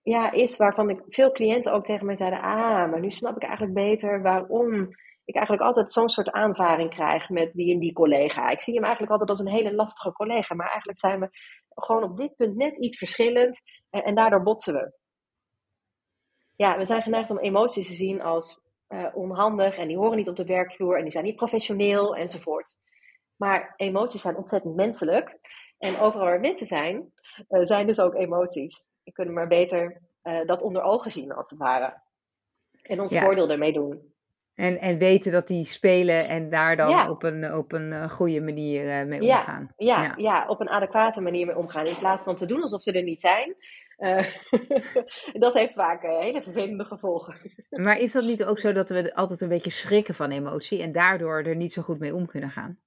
ja, 0.01 0.31
is 0.31 0.57
waarvan 0.57 0.89
ik 0.89 1.03
veel 1.07 1.31
cliënten 1.31 1.73
ook 1.73 1.85
tegen 1.85 2.05
mij 2.05 2.15
zeiden: 2.15 2.41
Ah, 2.41 2.89
maar 2.89 2.99
nu 2.99 3.11
snap 3.11 3.35
ik 3.35 3.43
eigenlijk 3.43 3.73
beter 3.73 4.21
waarom 4.21 4.89
ik 5.25 5.35
eigenlijk 5.35 5.65
altijd 5.65 5.91
zo'n 5.91 6.09
soort 6.09 6.31
aanvaring 6.31 6.89
krijg 6.89 7.29
met 7.29 7.53
die 7.53 7.73
en 7.73 7.79
die 7.79 7.93
collega. 7.93 8.49
Ik 8.49 8.61
zie 8.61 8.73
hem 8.73 8.83
eigenlijk 8.83 9.11
altijd 9.11 9.29
als 9.29 9.39
een 9.39 9.53
hele 9.53 9.73
lastige 9.75 10.11
collega, 10.11 10.55
maar 10.55 10.69
eigenlijk 10.69 10.99
zijn 10.99 11.19
we 11.19 11.29
gewoon 11.69 12.03
op 12.03 12.17
dit 12.17 12.35
punt 12.35 12.55
net 12.55 12.77
iets 12.77 12.97
verschillend 12.97 13.61
en, 13.89 14.03
en 14.03 14.15
daardoor 14.15 14.43
botsen 14.43 14.73
we. 14.73 14.91
Ja, 16.57 16.77
we 16.77 16.85
zijn 16.85 17.01
geneigd 17.01 17.29
om 17.29 17.37
emoties 17.37 17.87
te 17.87 17.93
zien 17.93 18.21
als 18.21 18.65
eh, 18.87 19.05
onhandig 19.13 19.77
en 19.77 19.87
die 19.87 19.97
horen 19.97 20.17
niet 20.17 20.27
op 20.27 20.35
de 20.35 20.45
werkvloer 20.45 20.97
en 20.97 21.03
die 21.03 21.11
zijn 21.11 21.23
niet 21.23 21.35
professioneel 21.35 22.15
enzovoort. 22.15 22.77
Maar 23.35 23.73
emoties 23.75 24.21
zijn 24.21 24.35
ontzettend 24.35 24.75
menselijk 24.75 25.39
en 25.77 25.99
overal 25.99 26.25
waar 26.25 26.39
mensen 26.39 26.67
zijn, 26.67 27.13
eh, 27.47 27.59
zijn 27.63 27.87
dus 27.87 27.99
ook 27.99 28.15
emoties. 28.15 28.87
We 29.03 29.11
kunnen 29.11 29.33
maar 29.33 29.47
beter 29.47 30.01
eh, 30.21 30.45
dat 30.45 30.61
onder 30.61 30.81
ogen 30.81 31.11
zien 31.11 31.31
als 31.31 31.49
het 31.49 31.59
ware. 31.59 32.01
En 32.81 33.01
ons 33.01 33.11
Ja. 33.11 33.21
voordeel 33.21 33.49
ermee 33.49 33.73
doen. 33.73 34.13
En, 34.53 34.79
en 34.79 34.97
weten 34.97 35.31
dat 35.31 35.47
die 35.47 35.65
spelen 35.65 36.27
en 36.27 36.49
daar 36.49 36.75
dan 36.75 37.09
op 37.09 37.23
een, 37.23 37.53
op 37.53 37.71
een 37.71 38.09
goede 38.09 38.41
manier 38.41 39.07
mee 39.07 39.21
omgaan. 39.21 39.73
Ja, 39.77 40.03
ja, 40.03 40.13
ja. 40.17 40.47
op 40.47 40.59
een 40.59 40.69
adequate 40.69 41.21
manier 41.21 41.45
mee 41.45 41.57
omgaan. 41.57 41.85
In 41.85 41.97
plaats 41.97 42.23
van 42.23 42.35
te 42.35 42.45
doen 42.45 42.61
alsof 42.61 42.81
ze 42.81 42.91
er 42.91 43.03
niet 43.03 43.21
zijn. 43.21 43.55
dat 45.43 45.53
heeft 45.53 45.73
vaak 45.73 46.01
hele 46.01 46.41
vervelende 46.41 46.85
gevolgen. 46.85 47.35
maar 47.69 47.99
is 47.99 48.11
dat 48.11 48.23
niet 48.23 48.43
ook 48.43 48.59
zo 48.59 48.71
dat 48.71 48.89
we 48.89 49.15
altijd 49.15 49.41
een 49.41 49.49
beetje 49.49 49.69
schrikken 49.69 50.15
van 50.15 50.31
emotie 50.31 50.81
en 50.81 50.91
daardoor 50.91 51.43
er 51.43 51.55
niet 51.55 51.73
zo 51.73 51.81
goed 51.81 51.99
mee 51.99 52.15
om 52.15 52.25
kunnen 52.25 52.49
gaan? 52.49 52.79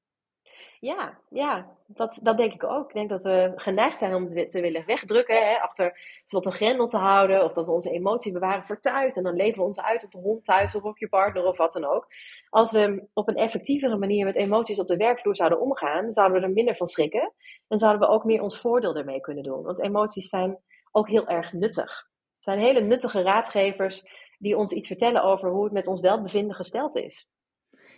Ja, 0.80 1.18
ja 1.30 1.76
dat, 1.86 2.18
dat 2.22 2.36
denk 2.36 2.52
ik 2.52 2.64
ook. 2.64 2.88
Ik 2.88 2.94
denk 2.94 3.08
dat 3.08 3.22
we 3.22 3.52
geneigd 3.56 3.98
zijn 3.98 4.14
om 4.14 4.36
het 4.36 4.50
te 4.50 4.60
willen 4.60 4.86
wegdrukken, 4.86 5.48
hè, 5.48 5.56
achter 5.58 5.98
tot 6.26 6.46
een 6.46 6.52
grendel 6.52 6.86
te 6.86 6.96
houden, 6.96 7.44
of 7.44 7.52
dat 7.52 7.66
we 7.66 7.72
onze 7.72 7.90
emotie 7.90 8.32
bewaren 8.32 8.64
voor 8.64 8.80
thuis. 8.80 9.16
En 9.16 9.22
dan 9.22 9.34
leven 9.34 9.58
we 9.58 9.66
ons 9.66 9.80
uit 9.80 10.04
op 10.04 10.10
de 10.10 10.18
hond 10.18 10.44
thuis 10.44 10.74
of 10.74 10.82
op 10.82 10.98
je 10.98 11.08
partner 11.08 11.44
of 11.44 11.56
wat 11.56 11.72
dan 11.72 11.84
ook. 11.84 12.06
Als 12.48 12.72
we 12.72 13.08
op 13.12 13.28
een 13.28 13.36
effectievere 13.36 13.96
manier 13.96 14.24
met 14.24 14.36
emoties 14.36 14.80
op 14.80 14.86
de 14.86 14.96
werkvloer 14.96 15.36
zouden 15.36 15.60
omgaan, 15.60 16.12
zouden 16.12 16.40
we 16.40 16.46
er 16.46 16.52
minder 16.52 16.76
van 16.76 16.86
schrikken. 16.86 17.32
En 17.68 17.78
zouden 17.78 18.00
we 18.08 18.14
ook 18.14 18.24
meer 18.24 18.42
ons 18.42 18.60
voordeel 18.60 18.96
ermee 18.96 19.20
kunnen 19.20 19.42
doen. 19.42 19.62
Want 19.62 19.80
emoties 19.80 20.28
zijn 20.28 20.58
ook 20.90 21.09
heel 21.09 21.29
erg 21.29 21.53
nuttig. 21.53 22.09
Het 22.35 22.44
zijn 22.44 22.59
hele 22.59 22.81
nuttige 22.81 23.22
raadgevers 23.22 24.05
die 24.38 24.57
ons 24.57 24.72
iets 24.72 24.88
vertellen 24.88 25.22
over 25.22 25.50
hoe 25.50 25.64
het 25.64 25.72
met 25.72 25.87
ons 25.87 26.00
welbevinden 26.00 26.55
gesteld 26.55 26.96
is. 26.96 27.29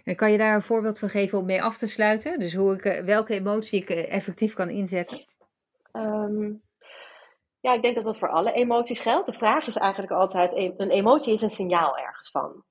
En 0.05 0.17
kan 0.17 0.33
je 0.33 0.39
daar 0.39 0.55
een 0.55 0.63
voorbeeld 0.63 0.99
van 0.99 1.09
geven 1.09 1.39
om 1.39 1.45
mee 1.45 1.63
af 1.63 1.79
te 1.79 1.87
sluiten? 1.87 2.39
Dus 2.39 2.55
hoe 2.55 2.75
ik, 2.75 2.85
eh, 2.85 3.05
welke 3.05 3.35
emotie 3.35 3.81
ik 3.81 3.91
eh, 3.91 4.13
effectief 4.13 4.55
kan 4.55 4.69
inzetten? 4.69 5.19
Ehm, 5.93 6.53
ja, 7.61 7.73
ik 7.75 7.83
denk 7.83 7.95
dat 7.95 8.05
dat 8.05 8.19
voor 8.19 8.31
alle 8.31 8.53
emoties 8.53 9.01
geldt. 9.01 9.27
De 9.27 9.33
vraag 9.33 9.67
is 9.67 9.77
eigenlijk 9.77 10.13
altijd: 10.13 10.53
een 10.77 10.91
emotie 10.91 11.35
is 11.35 11.43
een 11.43 11.51
signaal 11.51 11.99
ergens 11.99 12.31
van. 12.31 12.65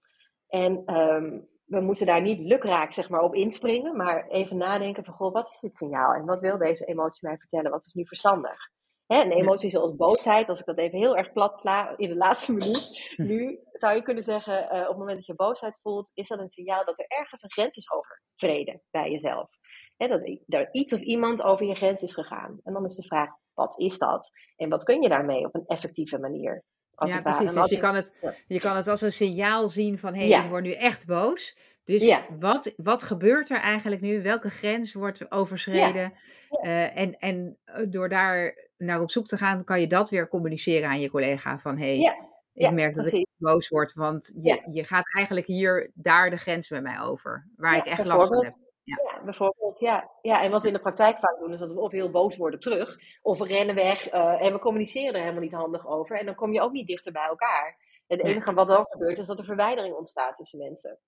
En 0.48 0.84
ehm, 0.86 1.40
we 1.66 1.82
moeten 1.82 2.06
daar 2.06 2.22
niet 2.22 2.40
lukraak 2.40 2.92
zeg 2.92 3.10
maar, 3.10 3.22
op 3.22 3.36
inspringen, 3.36 3.98
maar 3.98 4.28
even 4.28 4.58
nadenken 4.58 5.04
van: 5.04 5.14
goh, 5.14 5.34
wat 5.34 5.50
is 5.52 5.60
dit 5.60 5.78
signaal 5.78 6.14
en 6.14 6.26
wat 6.26 6.42
wil 6.42 6.58
deze 6.58 6.86
emotie 6.86 7.28
mij 7.28 7.38
vertellen? 7.38 7.72
Wat 7.72 7.86
is 7.86 7.94
nu 7.94 8.06
verstandig? 8.06 8.70
Hè, 9.12 9.22
een 9.22 9.32
emotie 9.32 9.70
zoals 9.70 9.96
boosheid, 9.96 10.50
als 10.50 10.60
ik 10.60 10.66
dat 10.66 10.78
even 10.78 11.00
heel 11.00 11.18
erg 11.18 11.32
plat 11.32 11.58
sla 11.58 11.94
in 11.98 12.10
de 12.10 12.16
laatste 12.16 12.52
minuut. 12.58 13.14
Nu 13.18 13.60
zou 13.72 13.96
je 13.96 14.02
kunnen 14.02 14.24
zeggen, 14.24 14.64
uh, 14.64 14.82
op 14.82 14.88
het 14.88 14.98
moment 14.98 15.18
dat 15.18 15.26
je 15.26 15.36
boosheid 15.36 15.78
voelt, 15.82 16.12
is 16.14 16.28
dat 16.28 16.40
een 16.40 16.50
signaal 16.50 16.86
dat 16.86 17.00
er 17.00 17.06
ergens 17.08 17.44
een 17.44 17.52
grens 17.52 17.78
is 17.78 17.92
overtreden 17.92 18.82
bij 18.92 19.12
jezelf. 19.12 19.50
Hè, 19.98 20.08
dat 20.08 20.22
er 20.48 20.70
iets 20.72 20.94
of 20.94 21.00
iemand 21.00 21.42
over 21.42 21.66
je 21.66 21.76
grens 21.76 22.02
is 22.02 22.14
gegaan. 22.14 22.60
En 22.64 22.74
dan 22.74 22.86
is 22.86 22.96
de 22.96 23.04
vraag, 23.04 23.30
wat 23.54 23.80
is 23.80 23.98
dat? 23.98 24.32
En 24.56 24.70
wat 24.70 24.84
kun 24.84 25.02
je 25.02 25.10
daarmee 25.10 25.46
op 25.46 25.56
een 25.56 25.66
effectieve 25.66 26.20
manier? 26.20 26.64
ja, 26.96 27.22
precies. 27.22 27.54
Dus 27.54 27.70
je, 27.70 27.78
kan 27.78 27.96
het, 27.96 28.36
je 28.48 28.60
kan 28.60 28.76
het 28.76 28.88
als 28.88 29.02
een 29.02 29.12
signaal 29.12 29.70
zien 29.70 30.00
van, 30.00 30.14
hé, 30.14 30.30
hey, 30.30 30.44
ik 30.44 30.50
word 30.50 30.64
nu 30.64 30.72
echt 30.72 31.06
boos. 31.06 31.58
Dus 31.84 32.18
wat, 32.40 32.74
wat 32.78 33.04
gebeurt 33.04 33.50
er 33.50 33.60
eigenlijk 33.60 34.02
nu? 34.02 34.22
Welke 34.22 34.50
grens 34.50 34.94
wordt 34.94 35.32
overschreden? 35.32 36.14
Uh, 36.62 36.98
en, 36.98 37.18
en 37.20 37.58
eh, 37.64 37.86
door 37.90 38.10
daar 38.10 38.70
naar 38.82 39.02
op 39.02 39.12
zoek 39.12 39.28
te 39.28 39.38
gaan, 39.38 39.64
kan 39.64 39.80
je 39.82 39.88
dat 39.88 40.10
weer 40.10 40.28
communiceren 40.28 40.90
aan 40.90 41.00
je 41.00 41.10
collega. 41.10 41.60
Van 41.60 41.78
hé, 41.78 42.02
hey, 42.02 42.30
ik 42.54 42.72
merk 42.72 42.96
dat 42.96 43.12
ik 43.12 43.28
boos 43.38 43.68
word, 43.70 43.94
want 43.94 44.34
je, 44.40 44.62
je 44.72 44.84
gaat 44.84 45.16
eigenlijk 45.16 45.48
hier, 45.48 45.92
daar 45.94 46.30
de 46.30 46.38
grens 46.38 46.70
met 46.70 46.84
mij 46.84 47.00
over. 47.00 47.48
Waar 47.56 47.78
ik 47.78 47.86
echt 47.86 48.06
last 48.06 48.28
van 48.28 48.44
heb. 48.46 48.54
Ja. 48.84 49.22
bijvoorbeeld, 49.24 49.80
ja. 49.80 50.10
ja. 50.22 50.44
En 50.44 50.52
wat 50.52 50.62
we 50.62 50.68
in 50.68 50.74
de 50.74 50.80
praktijk 50.80 51.20
vaak 51.20 51.40
doen, 51.40 51.54
is 51.54 51.60
dat 51.60 51.72
we 51.72 51.80
of 51.80 51.92
heel 51.92 52.12
boos 52.12 52.38
worden 52.38 52.60
terug, 52.60 52.98
of 53.22 53.38
we 53.38 53.46
rennen 53.46 53.76
weg 53.76 54.14
uh, 54.14 54.46
en 54.46 54.54
we 54.54 54.60
communiceren 54.60 55.14
er 55.14 55.20
helemaal 55.20 55.42
niet 55.42 55.52
handig 55.52 55.88
over. 55.88 56.20
En 56.20 56.26
dan 56.26 56.36
kom 56.36 56.54
je 56.54 56.62
ook 56.62 56.72
niet 56.72 56.88
dichter 56.88 57.12
bij 57.12 57.28
elkaar. 57.28 57.78
En 58.08 58.18
het 58.18 58.28
enige 58.28 58.54
wat 58.54 58.68
dan 58.68 58.86
gebeurt, 58.90 59.20
is 59.20 59.26
dat 59.26 59.40
er 59.40 59.46
verwijdering 59.46 59.96
ontstaat 59.96 60.36
tussen 60.36 60.60
mensen. 60.60 61.00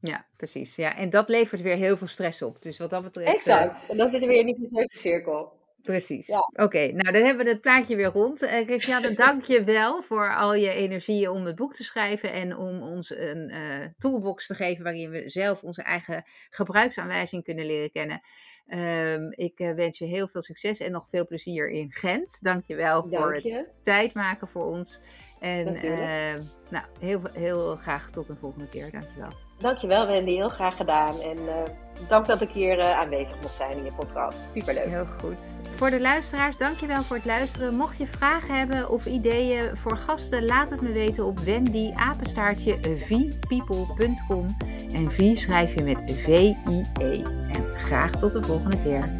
Ja, 0.00 0.26
precies. 0.36 0.76
Ja, 0.76 0.96
en 0.96 1.10
dat 1.10 1.28
levert 1.28 1.60
weer 1.60 1.76
heel 1.76 1.96
veel 1.96 2.06
stress 2.06 2.42
op. 2.42 2.62
Dus 2.62 2.78
wat 2.78 2.90
dat 2.90 3.02
betreft. 3.02 3.32
Exact. 3.32 3.88
En 3.88 3.96
dan 3.96 4.08
zitten 4.08 4.28
we 4.28 4.34
weer 4.34 4.46
in 4.46 4.54
die 4.54 4.88
cirkel. 4.88 5.59
Precies. 5.82 6.30
Oké, 6.52 6.92
nou 6.92 7.12
dan 7.12 7.24
hebben 7.24 7.44
we 7.44 7.50
het 7.50 7.60
plaatje 7.60 7.96
weer 7.96 8.06
rond. 8.06 8.42
Uh, 8.42 8.50
Christiane, 8.50 9.14
dank 9.26 9.44
je 9.44 9.64
wel 9.64 10.02
voor 10.02 10.36
al 10.36 10.54
je 10.54 10.72
energieën 10.72 11.30
om 11.30 11.44
het 11.44 11.56
boek 11.56 11.74
te 11.74 11.84
schrijven 11.84 12.32
en 12.32 12.56
om 12.56 12.82
ons 12.82 13.10
een 13.10 13.50
uh, 13.50 13.86
toolbox 13.98 14.46
te 14.46 14.54
geven 14.54 14.84
waarin 14.84 15.10
we 15.10 15.28
zelf 15.28 15.62
onze 15.62 15.82
eigen 15.82 16.24
gebruiksaanwijzing 16.50 17.44
kunnen 17.44 17.66
leren 17.66 17.90
kennen. 17.90 18.20
Um, 18.66 19.28
ik 19.30 19.60
uh, 19.60 19.74
wens 19.74 19.98
je 19.98 20.04
heel 20.04 20.28
veel 20.28 20.42
succes 20.42 20.80
en 20.80 20.92
nog 20.92 21.08
veel 21.08 21.26
plezier 21.26 21.70
in 21.70 21.90
Gent. 21.90 22.42
Dank 22.42 22.64
je 22.64 22.74
wel 22.74 23.06
voor 23.08 23.34
het 23.34 23.66
tijd 23.82 24.14
maken 24.14 24.48
voor 24.48 24.64
ons. 24.64 25.00
En 25.38 25.72
nou, 26.70 26.84
heel, 27.00 27.20
heel 27.32 27.76
graag 27.76 28.10
tot 28.10 28.28
een 28.28 28.36
volgende 28.36 28.68
keer. 28.68 28.90
Dank 28.90 29.04
je 29.14 29.20
wel. 29.20 29.49
Dankjewel 29.60 30.06
Wendy, 30.06 30.34
heel 30.34 30.48
graag 30.48 30.76
gedaan. 30.76 31.20
En 31.20 31.38
uh, 31.38 31.52
dank 32.08 32.26
dat 32.26 32.40
ik 32.40 32.50
hier 32.50 32.78
uh, 32.78 32.98
aanwezig 32.98 33.34
mocht 33.42 33.54
zijn 33.54 33.76
in 33.76 33.84
je 33.84 33.92
podcast. 33.96 34.38
Superleuk. 34.52 34.86
Heel 34.86 35.06
goed. 35.20 35.38
Voor 35.76 35.90
de 35.90 36.00
luisteraars, 36.00 36.56
dankjewel 36.56 37.02
voor 37.02 37.16
het 37.16 37.24
luisteren. 37.24 37.76
Mocht 37.76 37.98
je 37.98 38.06
vragen 38.06 38.58
hebben 38.58 38.90
of 38.90 39.06
ideeën 39.06 39.76
voor 39.76 39.96
gasten, 39.96 40.44
laat 40.44 40.70
het 40.70 40.82
me 40.82 40.92
weten 40.92 41.24
op 41.24 41.38
wendyapenstaartje 41.38 42.78
vpeople.com. 42.80 44.56
En 44.92 45.10
V 45.12 45.36
schrijf 45.36 45.74
je 45.74 45.82
met 45.82 46.02
V-I-E. 46.06 47.22
En 47.52 47.64
graag 47.76 48.10
tot 48.10 48.32
de 48.32 48.42
volgende 48.42 48.82
keer. 48.82 49.19